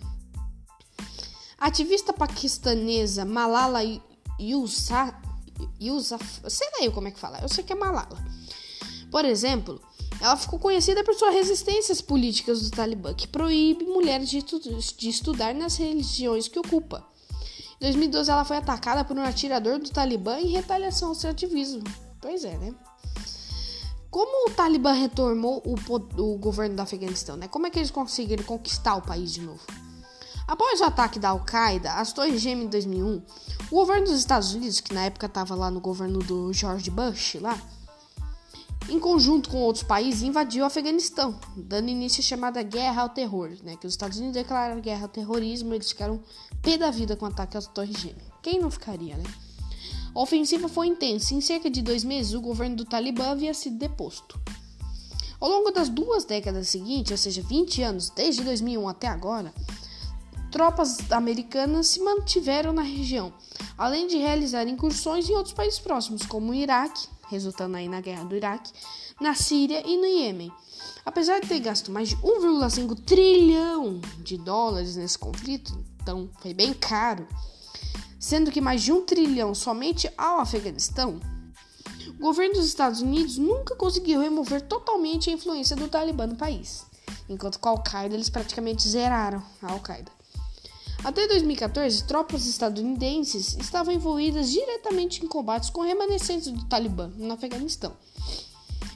A 1.58 1.66
ativista 1.66 2.12
paquistanesa 2.12 3.24
Malala 3.24 3.80
Yousafzai, 4.40 5.14
sei 6.48 6.68
lá 6.72 6.84
eu 6.84 6.92
como 6.92 7.08
é 7.08 7.10
que 7.10 7.18
fala, 7.18 7.40
eu 7.40 7.48
sei 7.48 7.64
que 7.64 7.72
é 7.72 7.76
Malala. 7.76 8.18
Por 9.10 9.24
exemplo, 9.24 9.80
ela 10.20 10.36
ficou 10.36 10.58
conhecida 10.58 11.04
por 11.04 11.14
suas 11.14 11.34
resistências 11.34 12.00
políticas 12.00 12.62
do 12.62 12.70
Talibã, 12.70 13.14
que 13.14 13.28
proíbe 13.28 13.84
mulheres 13.84 14.28
de, 14.28 14.42
de 14.42 15.08
estudar 15.08 15.54
nas 15.54 15.76
religiões 15.76 16.48
que 16.48 16.58
ocupa. 16.58 17.06
Em 17.82 17.86
2012, 17.86 18.30
ela 18.30 18.44
foi 18.44 18.58
atacada 18.58 19.04
por 19.04 19.18
um 19.18 19.24
atirador 19.24 19.80
do 19.80 19.90
Talibã 19.90 20.38
em 20.38 20.46
retaliação 20.46 21.08
ao 21.08 21.16
seu 21.16 21.30
ativismo. 21.30 21.82
Pois 22.20 22.44
é, 22.44 22.56
né? 22.56 22.72
Como 24.08 24.48
o 24.48 24.54
Talibã 24.54 24.92
retomou 24.92 25.60
o, 25.66 25.74
o, 26.22 26.38
governo 26.38 26.76
do 26.76 26.82
Afeganistão, 26.82 27.36
né? 27.36 27.48
Como 27.48 27.66
é 27.66 27.70
que 27.70 27.80
eles 27.80 27.90
conseguiram 27.90 28.44
conquistar 28.44 28.94
o 28.94 29.02
país 29.02 29.32
de 29.32 29.40
novo? 29.40 29.58
Após 30.46 30.80
o 30.80 30.84
ataque 30.84 31.18
da 31.18 31.30
Al-Qaeda 31.30 31.94
às 31.94 32.12
Torres 32.12 32.40
Gêmeas 32.40 32.66
em 32.66 32.70
2001, 32.70 33.20
o 33.68 33.74
governo 33.74 34.06
dos 34.06 34.16
Estados 34.16 34.54
Unidos, 34.54 34.78
que 34.78 34.94
na 34.94 35.06
época 35.06 35.26
estava 35.26 35.56
lá 35.56 35.68
no 35.68 35.80
governo 35.80 36.20
do 36.20 36.52
George 36.52 36.88
Bush, 36.88 37.34
lá, 37.40 37.58
em 38.88 38.98
conjunto 38.98 39.48
com 39.48 39.58
outros 39.58 39.84
países, 39.84 40.22
invadiu 40.22 40.64
o 40.64 40.66
Afeganistão, 40.66 41.38
dando 41.56 41.88
início 41.88 42.20
à 42.20 42.24
chamada 42.24 42.62
Guerra 42.62 43.02
ao 43.02 43.08
Terror, 43.08 43.50
né? 43.62 43.76
Que 43.76 43.86
os 43.86 43.92
Estados 43.92 44.18
Unidos 44.18 44.34
declararam 44.34 44.80
guerra 44.80 45.02
ao 45.02 45.08
terrorismo, 45.08 45.72
eles 45.74 45.90
ficaram 45.90 46.20
pé 46.60 46.76
da 46.76 46.90
vida 46.90 47.16
com 47.16 47.24
o 47.24 47.28
ataque 47.28 47.56
às 47.56 47.66
Torres 47.66 47.96
Gêmeas. 47.96 48.26
Quem 48.42 48.60
não 48.60 48.70
ficaria, 48.70 49.16
né? 49.16 49.24
A 50.14 50.20
ofensiva 50.20 50.68
foi 50.68 50.88
intensa 50.88 51.32
e 51.32 51.38
em 51.38 51.40
cerca 51.40 51.70
de 51.70 51.80
dois 51.80 52.04
meses 52.04 52.34
o 52.34 52.40
governo 52.40 52.76
do 52.76 52.84
Talibã 52.84 53.30
havia 53.30 53.54
sido 53.54 53.78
deposto. 53.78 54.38
Ao 55.40 55.48
longo 55.48 55.70
das 55.70 55.88
duas 55.88 56.24
décadas 56.24 56.68
seguintes, 56.68 57.10
ou 57.10 57.18
seja, 57.18 57.42
20 57.42 57.82
anos, 57.82 58.10
desde 58.10 58.44
2001 58.44 58.88
até 58.88 59.08
agora, 59.08 59.52
tropas 60.50 61.10
americanas 61.10 61.88
se 61.88 62.00
mantiveram 62.00 62.72
na 62.72 62.82
região, 62.82 63.32
além 63.76 64.06
de 64.06 64.18
realizar 64.18 64.68
incursões 64.68 65.28
em 65.28 65.32
outros 65.32 65.54
países 65.54 65.80
próximos, 65.80 66.26
como 66.26 66.52
o 66.52 66.54
Iraque, 66.54 67.08
resultando 67.32 67.76
aí 67.76 67.88
na 67.88 68.00
guerra 68.00 68.24
do 68.24 68.36
Iraque, 68.36 68.72
na 69.20 69.34
Síria 69.34 69.82
e 69.86 69.96
no 69.96 70.06
Iêmen. 70.06 70.52
Apesar 71.04 71.40
de 71.40 71.48
ter 71.48 71.58
gasto 71.58 71.90
mais 71.90 72.10
de 72.10 72.16
1,5 72.16 73.04
trilhão 73.04 74.00
de 74.18 74.36
dólares 74.38 74.94
nesse 74.94 75.18
conflito, 75.18 75.76
então 76.00 76.30
foi 76.40 76.54
bem 76.54 76.72
caro, 76.72 77.26
sendo 78.20 78.50
que 78.50 78.60
mais 78.60 78.82
de 78.82 78.92
um 78.92 79.04
trilhão 79.04 79.54
somente 79.54 80.10
ao 80.16 80.38
Afeganistão, 80.38 81.18
o 82.18 82.22
governo 82.22 82.54
dos 82.54 82.66
Estados 82.66 83.00
Unidos 83.00 83.36
nunca 83.36 83.74
conseguiu 83.74 84.20
remover 84.20 84.62
totalmente 84.62 85.28
a 85.28 85.32
influência 85.32 85.74
do 85.74 85.88
Talibã 85.88 86.26
no 86.26 86.36
país, 86.36 86.86
enquanto 87.28 87.58
com 87.58 87.68
a 87.68 87.72
Al-Qaeda 87.72 88.14
eles 88.14 88.30
praticamente 88.30 88.88
zeraram 88.88 89.42
a 89.60 89.72
Al-Qaeda. 89.72 90.21
Até 91.04 91.26
2014, 91.26 92.04
tropas 92.04 92.46
estadunidenses 92.46 93.56
estavam 93.58 93.92
envolvidas 93.92 94.50
diretamente 94.50 95.24
em 95.24 95.26
combates 95.26 95.68
com 95.68 95.80
remanescentes 95.80 96.52
do 96.52 96.64
Talibã 96.66 97.10
no 97.16 97.32
Afeganistão. 97.32 97.96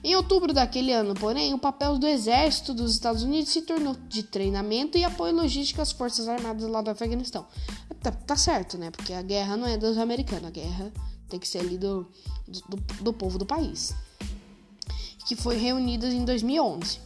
Em 0.04 0.14
outubro 0.14 0.52
daquele 0.52 0.92
ano, 0.92 1.14
porém, 1.14 1.52
o 1.52 1.58
papel 1.58 1.98
do 1.98 2.06
exército 2.06 2.72
dos 2.72 2.92
Estados 2.92 3.25
Unidos 3.25 3.50
se 3.50 3.62
tornou 3.62 3.96
de 4.08 4.22
treinamento 4.22 4.96
e 4.96 5.02
apoio 5.02 5.34
logístico 5.34 5.82
às 5.82 5.90
forças 5.90 6.28
armadas 6.28 6.68
lá 6.68 6.80
do 6.80 6.90
Afeganistão. 6.90 7.44
Tá, 8.00 8.12
tá, 8.12 8.36
certo, 8.36 8.78
né? 8.78 8.92
Porque 8.92 9.12
a 9.12 9.22
guerra 9.22 9.56
não 9.56 9.66
é 9.66 9.76
dos 9.76 9.98
americanos, 9.98 10.46
a 10.46 10.50
guerra 10.50 10.92
tem 11.28 11.40
que 11.40 11.48
ser 11.48 11.58
ali 11.58 11.76
do, 11.76 12.06
do, 12.46 12.76
do 13.02 13.12
povo 13.12 13.36
do 13.36 13.44
país. 13.44 13.92
Que 15.26 15.34
foi 15.34 15.56
reunida 15.56 16.06
em 16.06 16.25
2011. 16.25 17.05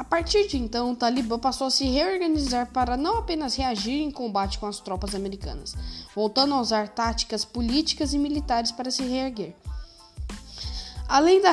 A 0.00 0.04
partir 0.04 0.48
de 0.48 0.56
então, 0.56 0.92
o 0.92 0.96
Talibã 0.96 1.38
passou 1.38 1.66
a 1.66 1.70
se 1.70 1.84
reorganizar 1.84 2.72
para 2.72 2.96
não 2.96 3.18
apenas 3.18 3.54
reagir 3.54 4.00
em 4.00 4.10
combate 4.10 4.58
com 4.58 4.64
as 4.64 4.80
tropas 4.80 5.14
americanas, 5.14 5.76
voltando 6.14 6.54
a 6.54 6.60
usar 6.62 6.88
táticas 6.88 7.44
políticas 7.44 8.14
e 8.14 8.18
militares 8.18 8.72
para 8.72 8.90
se 8.90 9.02
reerguer. 9.02 9.54
Além 11.06 11.42
da, 11.42 11.52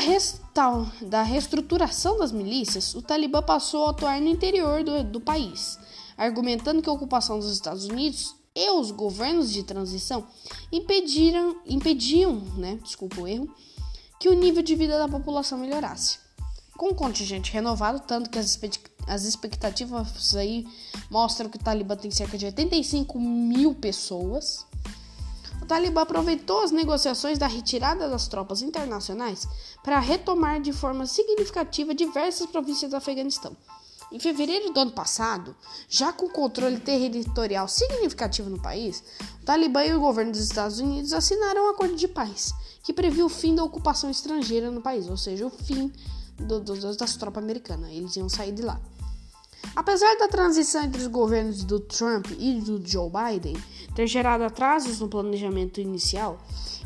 da 1.02 1.24
reestruturação 1.24 2.20
das 2.20 2.32
milícias, 2.32 2.96
o 2.96 3.02
Talibã 3.02 3.42
passou 3.42 3.86
a 3.86 3.90
atuar 3.90 4.22
no 4.22 4.30
interior 4.30 4.82
do, 4.82 5.04
do 5.04 5.20
país, 5.20 5.78
argumentando 6.18 6.82
que 6.82 6.90
a 6.90 6.94
ocupação 6.94 7.40
dos 7.40 7.52
Estados 7.52 7.84
Unidos 7.84 8.34
e 8.56 8.72
os 8.72 8.92
governos 8.92 9.52
de 9.52 9.64
transição 9.64 10.26
impediram, 10.72 11.58
impediam, 11.66 12.36
né, 12.56 12.80
desculpa 12.82 13.20
o 13.20 13.28
erro, 13.28 13.54
que 14.18 14.30
o 14.30 14.34
nível 14.34 14.64
de 14.64 14.74
vida 14.74 14.98
da 14.98 15.10
população 15.10 15.58
melhorasse. 15.58 16.27
Com 16.78 16.90
um 16.90 16.94
contingente 16.94 17.52
renovado, 17.52 18.00
tanto 18.00 18.30
que 18.30 18.38
as, 18.38 18.60
as 19.08 19.24
expectativas 19.24 20.36
aí 20.36 20.66
mostram 21.10 21.50
que 21.50 21.58
o 21.58 21.64
Talibã 21.64 21.96
tem 21.96 22.12
cerca 22.12 22.38
de 22.38 22.46
85 22.46 23.20
mil 23.20 23.74
pessoas, 23.74 24.66
Talibã 25.68 26.02
aproveitou 26.02 26.62
as 26.62 26.72
negociações 26.72 27.38
da 27.38 27.46
retirada 27.46 28.10
das 28.10 28.28
tropas 28.28 28.62
internacionais 28.62 29.48
para 29.84 30.00
retomar 30.00 30.62
de 30.62 30.72
forma 30.72 31.06
significativa 31.06 31.94
diversas 31.94 32.48
províncias 32.48 32.90
do 32.90 32.98
Afeganistão. 32.98 33.56
Em 34.10 34.20
fevereiro 34.20 34.72
do 34.72 34.80
ano 34.80 34.92
passado, 34.92 35.54
já 35.90 36.14
com 36.14 36.30
controle 36.30 36.80
territorial 36.80 37.68
significativo 37.68 38.50
no 38.50 38.62
país, 38.62 39.04
o 39.42 39.46
Talibã 39.46 39.84
e 39.84 39.94
o 39.94 40.00
governo 40.00 40.32
dos 40.32 40.40
Estados 40.40 40.80
Unidos 40.80 41.12
assinaram 41.12 41.66
um 41.66 41.70
acordo 41.72 41.98
de 41.98 42.08
paz 42.08 42.54
que 42.82 42.94
previu 42.94 43.26
o 43.26 43.30
fim 43.30 43.54
da 43.54 43.66
ocupação 43.66 44.10
estrangeira 44.10 44.72
no 44.72 44.82
país, 44.82 45.10
ou 45.10 45.18
seja, 45.18 45.46
o 45.46 45.50
fim 45.50 45.92
do, 46.40 46.60
do, 46.60 46.96
das 46.96 47.16
tropas 47.16 47.44
americanas. 47.44 47.90
Eles 47.92 48.16
iam 48.16 48.30
sair 48.30 48.52
de 48.52 48.62
lá. 48.62 48.80
Apesar 49.76 50.16
da 50.18 50.28
transição 50.28 50.84
entre 50.84 51.02
os 51.02 51.08
governos 51.08 51.64
do 51.64 51.80
Trump 51.80 52.28
e 52.40 52.60
do 52.62 52.82
Joe 52.84 53.10
Biden 53.10 53.56
ter 53.96 54.08
gerado 54.08 54.44
atrasos 54.44 55.00
no 55.00 55.08
planejamento 55.08 55.80
inicial, 55.80 56.40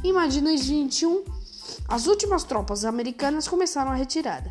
em 0.03 0.11
maio 0.11 0.29
de 0.29 0.41
2021, 0.41 1.23
as 1.87 2.07
últimas 2.07 2.43
tropas 2.43 2.83
americanas 2.83 3.47
começaram 3.47 3.91
a 3.91 3.95
retirada. 3.95 4.49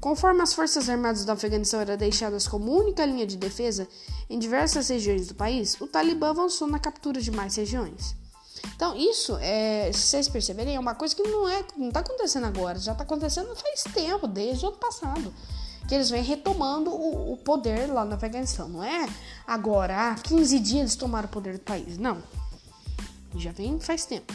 Conforme 0.00 0.40
as 0.40 0.54
Forças 0.54 0.88
Armadas 0.88 1.24
do 1.24 1.32
Afeganistão 1.32 1.80
eram 1.80 1.96
deixadas 1.96 2.48
como 2.48 2.72
única 2.72 3.04
linha 3.04 3.26
de 3.26 3.36
defesa 3.36 3.86
em 4.30 4.38
diversas 4.38 4.88
regiões 4.88 5.26
do 5.26 5.34
país, 5.34 5.78
o 5.80 5.86
Talibã 5.86 6.30
avançou 6.30 6.66
na 6.66 6.78
captura 6.78 7.20
de 7.20 7.30
mais 7.30 7.56
regiões. 7.56 8.14
Então, 8.74 8.96
isso, 8.96 9.36
é, 9.40 9.90
se 9.92 10.00
vocês 10.00 10.28
perceberem, 10.28 10.76
é 10.76 10.80
uma 10.80 10.94
coisa 10.94 11.14
que 11.14 11.22
não 11.22 11.48
é, 11.48 11.64
não 11.76 11.88
está 11.88 12.00
acontecendo 12.00 12.46
agora, 12.46 12.78
já 12.78 12.92
está 12.92 13.04
acontecendo 13.04 13.54
faz 13.54 13.84
tempo, 13.94 14.26
desde 14.26 14.64
o 14.64 14.68
ano 14.68 14.78
passado 14.78 15.32
que 15.90 15.94
eles 15.96 16.08
vêm 16.08 16.22
retomando 16.22 16.88
o, 16.88 17.32
o 17.32 17.36
poder 17.36 17.92
lá 17.92 18.04
no 18.04 18.14
Afeganistão. 18.14 18.68
Não 18.68 18.84
é 18.84 19.08
agora, 19.44 20.12
há 20.12 20.14
15 20.14 20.60
dias 20.60 20.80
eles 20.80 20.94
tomaram 20.94 21.26
o 21.26 21.30
poder 21.30 21.54
do 21.54 21.64
país. 21.64 21.98
Não. 21.98 22.22
Já 23.34 23.50
vem 23.50 23.80
faz 23.80 24.04
tempo. 24.04 24.32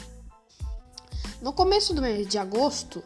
No 1.41 1.53
começo 1.53 1.93
do 1.93 2.01
mês 2.01 2.27
de 2.27 2.37
agosto, 2.37 3.01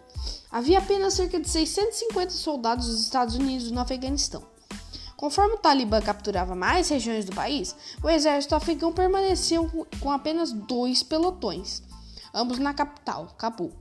havia 0.51 0.79
apenas 0.79 1.13
cerca 1.13 1.39
de 1.39 1.47
650 1.47 2.31
soldados 2.31 2.87
dos 2.87 3.01
Estados 3.01 3.35
Unidos 3.35 3.69
no 3.69 3.79
Afeganistão. 3.79 4.41
Conforme 5.19 5.55
o 5.55 5.57
Talibã 5.57 5.99
capturava 5.99 6.55
mais 6.55 6.87
regiões 6.87 7.25
do 7.25 7.35
país, 7.35 7.75
o 8.01 8.09
exército 8.09 8.55
afegão 8.55 8.93
permaneceu 8.93 9.69
com 9.99 10.09
apenas 10.09 10.53
dois 10.53 11.03
pelotões, 11.03 11.83
ambos 12.33 12.57
na 12.57 12.73
capital, 12.73 13.27
Cabul. 13.37 13.73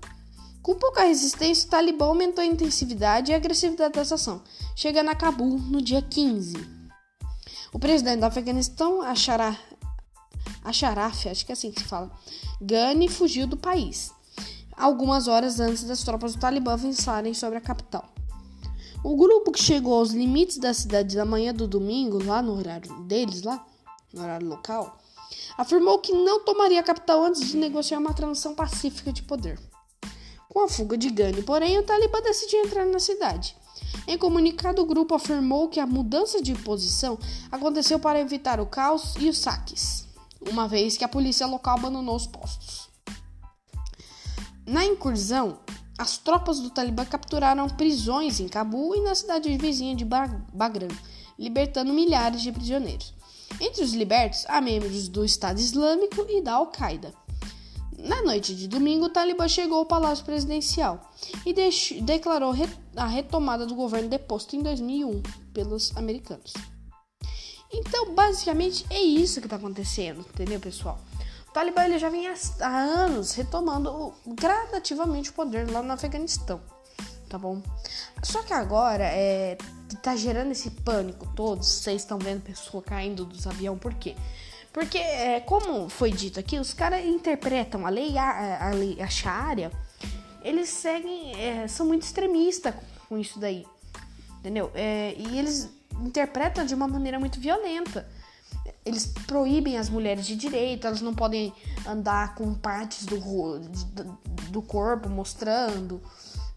Com 0.61 0.75
pouca 0.75 1.05
resistência, 1.05 1.69
o 1.69 1.71
Talibã 1.71 2.07
aumentou 2.07 2.43
a 2.43 2.47
intensividade 2.47 3.31
e 3.31 3.35
a 3.35 3.37
agressividade 3.37 3.95
da 3.95 4.01
ação, 4.01 4.43
chegando 4.75 5.11
a 5.11 5.15
Cabul 5.15 5.61
no 5.61 5.81
dia 5.81 6.03
15. 6.03 6.57
O 7.73 7.79
presidente 7.79 8.19
do 8.19 8.27
Afeganistão, 8.27 9.01
Ashraf, 9.01 9.61
acho 10.65 11.47
que 11.47 11.53
é 11.53 11.55
assim 11.55 11.71
que 11.71 11.83
se 11.83 11.87
fala, 11.87 12.11
Ghani 12.61 13.09
fugiu 13.09 13.47
do 13.47 13.57
país, 13.57 14.13
algumas 14.77 15.29
horas 15.29 15.61
antes 15.61 15.85
das 15.85 16.03
tropas 16.03 16.35
do 16.35 16.41
Talibã 16.41 16.73
avançarem 16.73 17.33
sobre 17.33 17.59
a 17.59 17.61
capital. 17.61 18.18
O 19.05 19.17
grupo 19.17 19.53
que 19.53 19.63
chegou 19.63 19.95
aos 19.95 20.11
limites 20.11 20.59
da 20.59 20.75
cidade 20.75 21.17
na 21.17 21.25
manhã 21.25 21.55
do 21.55 21.69
domingo, 21.69 22.23
lá 22.23 22.43
no 22.43 22.57
horário 22.57 22.93
deles, 23.03 23.43
lá 23.43 23.65
no 24.13 24.23
horário 24.23 24.49
local, 24.49 24.99
afirmou 25.57 26.01
que 26.01 26.13
não 26.13 26.45
tomaria 26.45 26.81
a 26.81 26.83
capital 26.83 27.23
antes 27.23 27.47
de 27.47 27.57
negociar 27.57 27.99
uma 27.99 28.13
transição 28.13 28.57
pacífica 28.57 29.13
de 29.13 29.23
poder. 29.23 29.59
Com 30.49 30.65
a 30.65 30.69
fuga 30.69 30.99
de 30.99 31.11
Ghani, 31.11 31.43
porém, 31.43 31.79
o 31.79 31.85
Talibã 31.85 32.21
decidiu 32.23 32.65
entrar 32.65 32.85
na 32.87 32.99
cidade. 32.99 33.57
Em 34.07 34.19
comunicado, 34.19 34.83
o 34.83 34.87
grupo 34.87 35.15
afirmou 35.15 35.69
que 35.69 35.79
a 35.79 35.87
mudança 35.87 36.43
de 36.43 36.55
posição 36.55 37.19
aconteceu 37.53 38.01
para 38.01 38.21
evitar 38.21 38.61
o 38.61 38.67
caos 38.67 39.15
e 39.21 39.29
os 39.29 39.39
saques, 39.39 40.09
uma 40.51 40.67
vez 40.67 40.97
que 40.97 41.05
a 41.05 41.09
polícia 41.09 41.47
local 41.47 41.79
abandonou 41.79 42.17
os 42.17 42.27
postos. 42.27 42.89
Na 44.67 44.85
incursão, 44.85 45.61
as 45.99 46.17
tropas 46.17 46.61
do 46.61 46.71
Talibã 46.71 47.05
capturaram 47.05 47.69
prisões 47.69 48.39
em 48.39 48.49
Cabul 48.49 48.95
e 48.95 49.03
na 49.03 49.17
cidade 49.17 49.55
vizinha 49.59 49.97
de 49.97 50.05
Bagram, 50.05 50.89
libertando 51.37 51.93
milhares 51.93 52.41
de 52.41 52.53
prisioneiros. 52.53 53.13
Entre 53.61 53.83
os 53.83 53.93
libertos, 53.93 54.45
há 54.47 54.61
membros 54.61 55.09
do 55.09 55.25
Estado 55.25 55.59
Islâmico 55.59 56.25
e 56.29 56.41
da 56.41 56.53
Al-Qaeda. 56.53 57.13
Na 57.99 58.23
noite 58.23 58.55
de 58.55 58.69
domingo, 58.69 59.07
o 59.07 59.11
Talibã 59.11 59.49
chegou 59.49 59.79
ao 59.79 59.87
Palácio 59.87 60.25
Presidencial 60.25 61.11
e 61.45 61.53
declarou 62.01 62.55
a 62.95 63.07
retomada 63.07 63.67
do 63.67 63.75
governo 63.75 64.09
deposto 64.09 64.55
em 64.55 64.63
2001 64.63 65.21
pelos 65.53 65.97
americanos. 65.97 66.53
Então, 67.73 68.15
basicamente, 68.15 68.87
é 68.89 69.03
isso 69.03 69.41
que 69.41 69.47
está 69.47 69.57
acontecendo, 69.57 70.25
entendeu, 70.33 70.61
pessoal? 70.61 71.01
O 71.49 71.53
Talibã 71.53 71.85
ele 71.85 71.99
já 71.99 72.09
vem 72.09 72.27
há 72.29 72.69
anos 72.69 73.33
retomando 73.33 74.15
gradativamente 74.27 75.31
o 75.31 75.33
poder 75.33 75.71
lá 75.71 75.83
no 75.83 75.93
Afeganistão, 75.93 76.61
tá 77.29 77.39
bom? 77.39 77.63
Só 78.23 78.43
que 78.43 78.53
agora 78.53 79.05
é, 79.05 79.57
tá 80.03 80.15
gerando 80.15 80.53
esse 80.53 80.71
pânico 80.71 81.27
todo. 81.35 81.63
Vocês 81.63 82.03
estão 82.03 82.19
vendo 82.19 82.43
pessoa 82.43 82.83
caindo 82.83 83.25
dos 83.25 83.47
aviões, 83.47 83.81
por 83.81 83.95
quê? 83.95 84.15
Porque, 84.73 84.99
é, 84.99 85.41
como 85.41 85.89
foi 85.89 86.13
dito 86.13 86.39
aqui, 86.39 86.59
os 86.59 86.73
caras 86.73 87.05
interpretam 87.05 87.87
a 87.87 87.91
lei, 87.91 88.17
a, 88.17 88.69
a 88.69 88.71
lei, 88.71 89.01
a 89.01 89.09
Sharia, 89.09 89.73
eles 90.43 90.69
seguem, 90.69 91.35
é, 91.41 91.67
são 91.67 91.87
muito 91.87 92.03
extremistas 92.03 92.75
com 93.09 93.19
isso 93.19 93.41
daí, 93.41 93.67
entendeu? 94.39 94.71
É, 94.75 95.15
e 95.17 95.39
eles 95.39 95.69
interpretam 96.01 96.65
de 96.65 96.75
uma 96.75 96.87
maneira 96.87 97.19
muito 97.19 97.41
violenta 97.41 98.07
eles 98.89 99.07
proíbem 99.27 99.77
as 99.77 99.89
mulheres 99.89 100.27
de 100.27 100.35
direito, 100.35 100.87
elas 100.87 101.01
não 101.01 101.15
podem 101.15 101.53
andar 101.87 102.35
com 102.35 102.55
partes 102.55 103.05
do, 103.05 103.19
do 104.51 104.63
corpo 104.63 105.09
mostrando, 105.09 106.03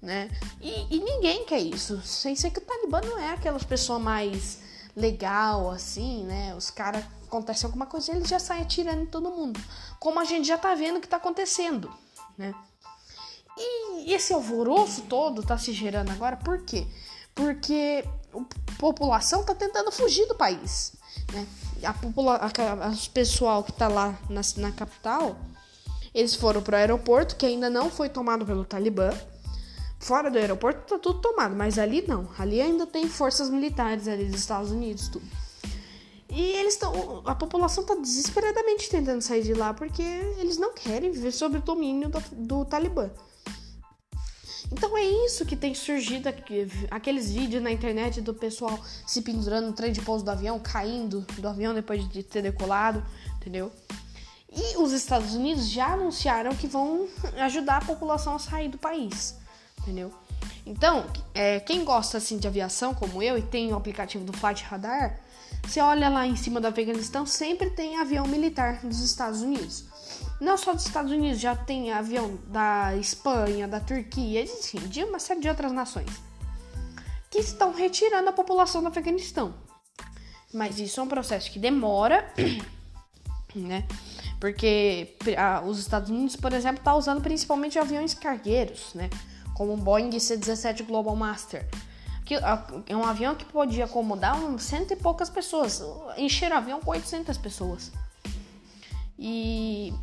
né? 0.02 0.30
E, 0.62 0.96
e 0.96 1.00
ninguém 1.00 1.46
quer 1.46 1.60
isso. 1.60 2.02
Sem 2.02 2.36
ser 2.36 2.52
que 2.52 2.60
o 2.60 2.62
Talibã 2.62 3.02
não 3.02 3.20
é 3.20 3.34
aquelas 3.34 3.64
pessoas 3.64 4.02
mais 4.02 4.60
legal 4.96 5.70
assim, 5.70 6.24
né? 6.24 6.56
Os 6.56 6.70
caras 6.70 7.04
acontece 7.28 7.66
alguma 7.66 7.86
coisa, 7.86 8.14
eles 8.14 8.30
já 8.30 8.40
saem 8.40 8.62
atirando 8.62 9.04
em 9.04 9.08
todo 9.08 9.30
mundo. 9.30 9.60
Como 10.00 10.20
a 10.20 10.24
gente 10.24 10.48
já 10.48 10.58
tá 10.58 10.74
vendo 10.74 11.02
que 11.02 11.08
tá 11.08 11.18
acontecendo, 11.18 11.92
né? 12.38 12.54
E 13.58 14.14
esse 14.14 14.34
alvoroço 14.34 15.02
todo 15.04 15.44
tá 15.44 15.58
se 15.58 15.74
gerando 15.74 16.12
agora 16.12 16.38
por 16.38 16.64
quê? 16.64 16.88
Porque 17.36 18.04
a 18.34 18.80
população 18.80 19.44
tá 19.44 19.54
tentando 19.54 19.92
fugir 19.92 20.26
do 20.28 20.36
país, 20.36 20.94
né? 21.32 21.48
a, 21.84 21.94
popula 21.94 22.36
a, 22.36 22.92
pessoal 23.14 23.64
que 23.64 23.72
tá 23.72 23.88
lá 23.88 24.18
na, 24.30 24.42
na 24.58 24.72
capital, 24.72 25.38
eles 26.14 26.36
foram 26.36 26.62
pro 26.62 26.76
aeroporto, 26.76 27.36
que 27.36 27.46
ainda 27.46 27.70
não 27.70 27.90
foi 27.90 28.10
tomado 28.10 28.46
pelo 28.46 28.66
Talibã. 28.66 29.12
Fora 30.00 30.32
do 30.32 30.38
aeroporto 30.38 30.82
tá 30.88 31.00
tudo 31.00 31.20
tomado, 31.20 31.56
mas 31.56 31.78
ali 31.78 32.04
não. 32.08 32.28
Ali 32.38 32.62
ainda 32.62 32.88
tem 32.88 33.08
forças 33.08 33.50
militares 33.50 34.08
ali 34.08 34.26
dos 34.26 34.40
Estados 34.40 34.72
Unidos, 34.72 35.08
tudo. 35.08 35.26
E 36.30 36.54
eles 36.54 36.74
estão. 36.74 37.22
A 37.26 37.36
população 37.36 37.84
tá 37.84 37.94
desesperadamente 37.96 38.90
tentando 38.90 39.22
sair 39.22 39.44
de 39.44 39.54
lá 39.54 39.74
porque 39.74 40.02
eles 40.02 40.58
não 40.58 40.74
querem 40.74 41.12
viver 41.12 41.32
sob 41.32 41.58
o 41.58 41.62
domínio 41.62 42.10
do, 42.10 42.24
do 42.32 42.66
Talibã. 42.66 43.10
Então 44.72 44.98
é 44.98 45.04
isso 45.04 45.46
que 45.46 45.56
tem 45.56 45.76
surgido 45.76 46.30
aqui, 46.30 46.68
aqueles 46.90 47.30
vídeos 47.32 47.62
na 47.62 47.72
internet 47.72 48.22
do 48.22 48.34
pessoal 48.34 48.80
se 49.06 49.22
pendurando 49.22 49.68
no 49.68 49.74
trem 49.74 49.92
de 49.92 50.02
pouso 50.02 50.24
do 50.24 50.32
avião, 50.32 50.58
caindo 50.60 51.26
do 51.38 51.48
avião 51.48 51.74
depois 51.74 52.08
de 52.08 52.24
ter 52.24 52.42
decolado, 52.42 53.04
entendeu? 53.36 53.72
E 54.54 54.78
os 54.78 54.92
Estados 54.94 55.34
Unidos 55.34 55.68
já 55.68 55.94
anunciaram 55.94 56.56
que 56.56 56.68
vão 56.68 57.08
ajudar 57.40 57.78
a 57.78 57.86
população 57.86 58.36
a 58.36 58.40
sair 58.40 58.70
do 58.70 58.78
país, 58.78 59.36
entendeu? 59.80 60.12
Então, 60.66 61.06
é, 61.34 61.60
quem 61.60 61.84
gosta 61.84 62.18
assim 62.18 62.38
de 62.38 62.48
aviação 62.48 62.94
como 62.94 63.22
eu 63.22 63.38
e 63.38 63.42
tem 63.42 63.74
o 63.74 63.76
aplicativo 63.76 64.24
do 64.24 64.34
Flight 64.34 64.64
Radar, 64.64 65.20
você 65.64 65.80
olha 65.80 66.10
lá 66.10 66.26
em 66.26 66.36
cima 66.36 66.62
do 66.62 66.68
Afeganistão, 66.68 67.26
sempre 67.26 67.70
tem 67.72 67.98
avião 67.98 68.28
militar 68.28 68.80
dos 68.84 69.00
Estados 69.00 69.42
Unidos. 69.42 69.86
Não 70.42 70.58
só 70.58 70.74
dos 70.74 70.88
Estados 70.88 71.12
Unidos, 71.12 71.40
já 71.40 71.56
tem 71.56 71.94
avião 71.94 72.40
da 72.48 72.98
Espanha, 72.98 73.68
da 73.68 73.80
Turquia, 73.80 74.42
enfim, 74.42 74.80
de 74.80 75.04
uma 75.04 75.20
série 75.20 75.40
de 75.40 75.48
outras 75.48 75.72
nações 75.72 76.10
que 77.30 77.38
estão 77.38 77.72
retirando 77.72 78.28
a 78.28 78.34
população 78.34 78.82
do 78.82 78.88
Afeganistão. 78.88 79.54
Mas 80.52 80.80
isso 80.80 81.00
é 81.00 81.04
um 81.04 81.08
processo 81.08 81.50
que 81.50 81.60
demora, 81.60 82.34
né? 83.56 83.88
Porque 84.40 85.16
a, 85.38 85.62
os 85.62 85.78
Estados 85.78 86.10
Unidos, 86.10 86.36
por 86.36 86.52
exemplo, 86.52 86.80
está 86.80 86.96
usando 86.96 87.22
principalmente 87.22 87.78
aviões 87.78 88.16
cargueiros, 88.16 88.96
né? 88.96 89.12
Como 89.56 89.74
o 89.74 89.78
Boeing 89.78 90.20
C-17 90.20 90.84
Global 90.86 91.16
Master. 91.16 91.66
Que 92.26 92.36
é 92.88 92.96
um 92.96 93.06
avião 93.06 93.36
que 93.36 93.46
podia 93.46 93.86
acomodar 93.86 94.44
um 94.44 94.58
cento 94.58 94.92
e 94.92 94.96
poucas 94.96 95.30
pessoas. 95.30 95.82
Encher 96.18 96.52
o 96.52 96.56
avião 96.56 96.82
com 96.82 96.90
800 96.90 97.38
pessoas. 97.38 97.92
E 99.20 99.94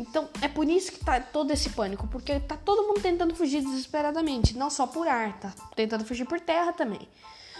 então 0.00 0.28
é 0.40 0.48
por 0.48 0.68
isso 0.68 0.92
que 0.92 1.04
tá 1.04 1.20
todo 1.20 1.50
esse 1.52 1.70
pânico, 1.70 2.06
porque 2.08 2.40
tá 2.40 2.56
todo 2.56 2.86
mundo 2.86 3.00
tentando 3.00 3.34
fugir 3.34 3.62
desesperadamente, 3.62 4.56
não 4.56 4.70
só 4.70 4.86
por 4.86 5.06
ar, 5.06 5.38
tá 5.38 5.52
tentando 5.76 6.04
fugir 6.04 6.24
por 6.24 6.40
terra 6.40 6.72
também. 6.72 7.06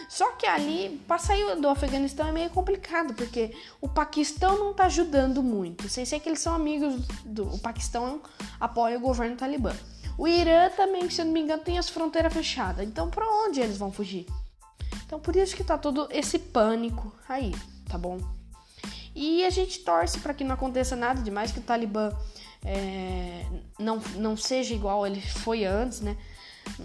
Só 0.09 0.33
que 0.33 0.45
ali, 0.45 1.01
para 1.07 1.19
sair 1.19 1.55
do 1.57 1.69
Afeganistão 1.69 2.27
é 2.27 2.33
meio 2.33 2.51
complicado, 2.51 3.15
porque 3.15 3.55
o 3.81 3.89
Paquistão 3.89 4.59
não 4.59 4.75
tá 4.75 4.87
ajudando 4.87 5.41
muito. 5.41 5.89
Sem 5.89 6.05
ser 6.05 6.19
que 6.19 6.29
eles 6.29 6.41
são 6.41 6.53
amigos 6.53 7.07
do 7.25 7.47
o 7.47 7.59
Paquistão 7.61 8.21
apoia 8.59 8.99
o 8.99 9.01
governo 9.01 9.37
talibã. 9.37 9.73
O 10.19 10.27
Irã 10.27 10.69
também, 10.71 11.09
se 11.09 11.21
eu 11.21 11.27
não 11.27 11.33
me 11.33 11.41
engano, 11.41 11.63
tem 11.63 11.79
as 11.79 11.89
fronteiras 11.89 12.33
fechadas. 12.33 12.85
Então, 12.85 13.09
para 13.09 13.25
onde 13.45 13.61
eles 13.61 13.77
vão 13.77 13.93
fugir? 13.93 14.27
Então, 15.07 15.21
por 15.21 15.37
isso 15.37 15.55
que 15.55 15.63
tá 15.63 15.79
todo 15.79 16.09
esse 16.11 16.41
pânico 16.41 17.15
aí, 17.29 17.55
tá 17.89 17.97
bom? 17.97 18.19
E 19.15 19.45
a 19.45 19.51
gente 19.51 19.81
torce 19.81 20.19
para 20.21 20.35
que 20.35 20.45
não 20.45 20.55
aconteça 20.55 20.95
nada 20.95 21.21
demais, 21.23 21.53
que 21.53 21.59
o 21.59 21.63
Talibã 21.63 22.13
é, 22.65 23.45
não, 23.79 23.99
não 24.17 24.37
seja 24.37 24.75
igual 24.75 25.07
ele 25.07 25.21
foi 25.21 25.65
antes, 25.65 26.01
né? 26.01 26.17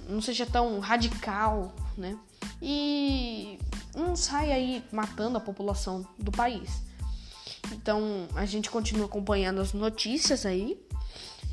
Não 0.09 0.21
seja 0.21 0.45
tão 0.45 0.79
radical, 0.79 1.73
né? 1.97 2.17
E 2.61 3.59
não 3.95 4.15
saia 4.15 4.55
aí 4.55 4.83
matando 4.91 5.37
a 5.37 5.41
população 5.41 6.05
do 6.17 6.31
país. 6.31 6.83
Então 7.71 8.27
a 8.35 8.45
gente 8.45 8.69
continua 8.69 9.05
acompanhando 9.05 9.61
as 9.61 9.73
notícias 9.73 10.45
aí. 10.45 10.79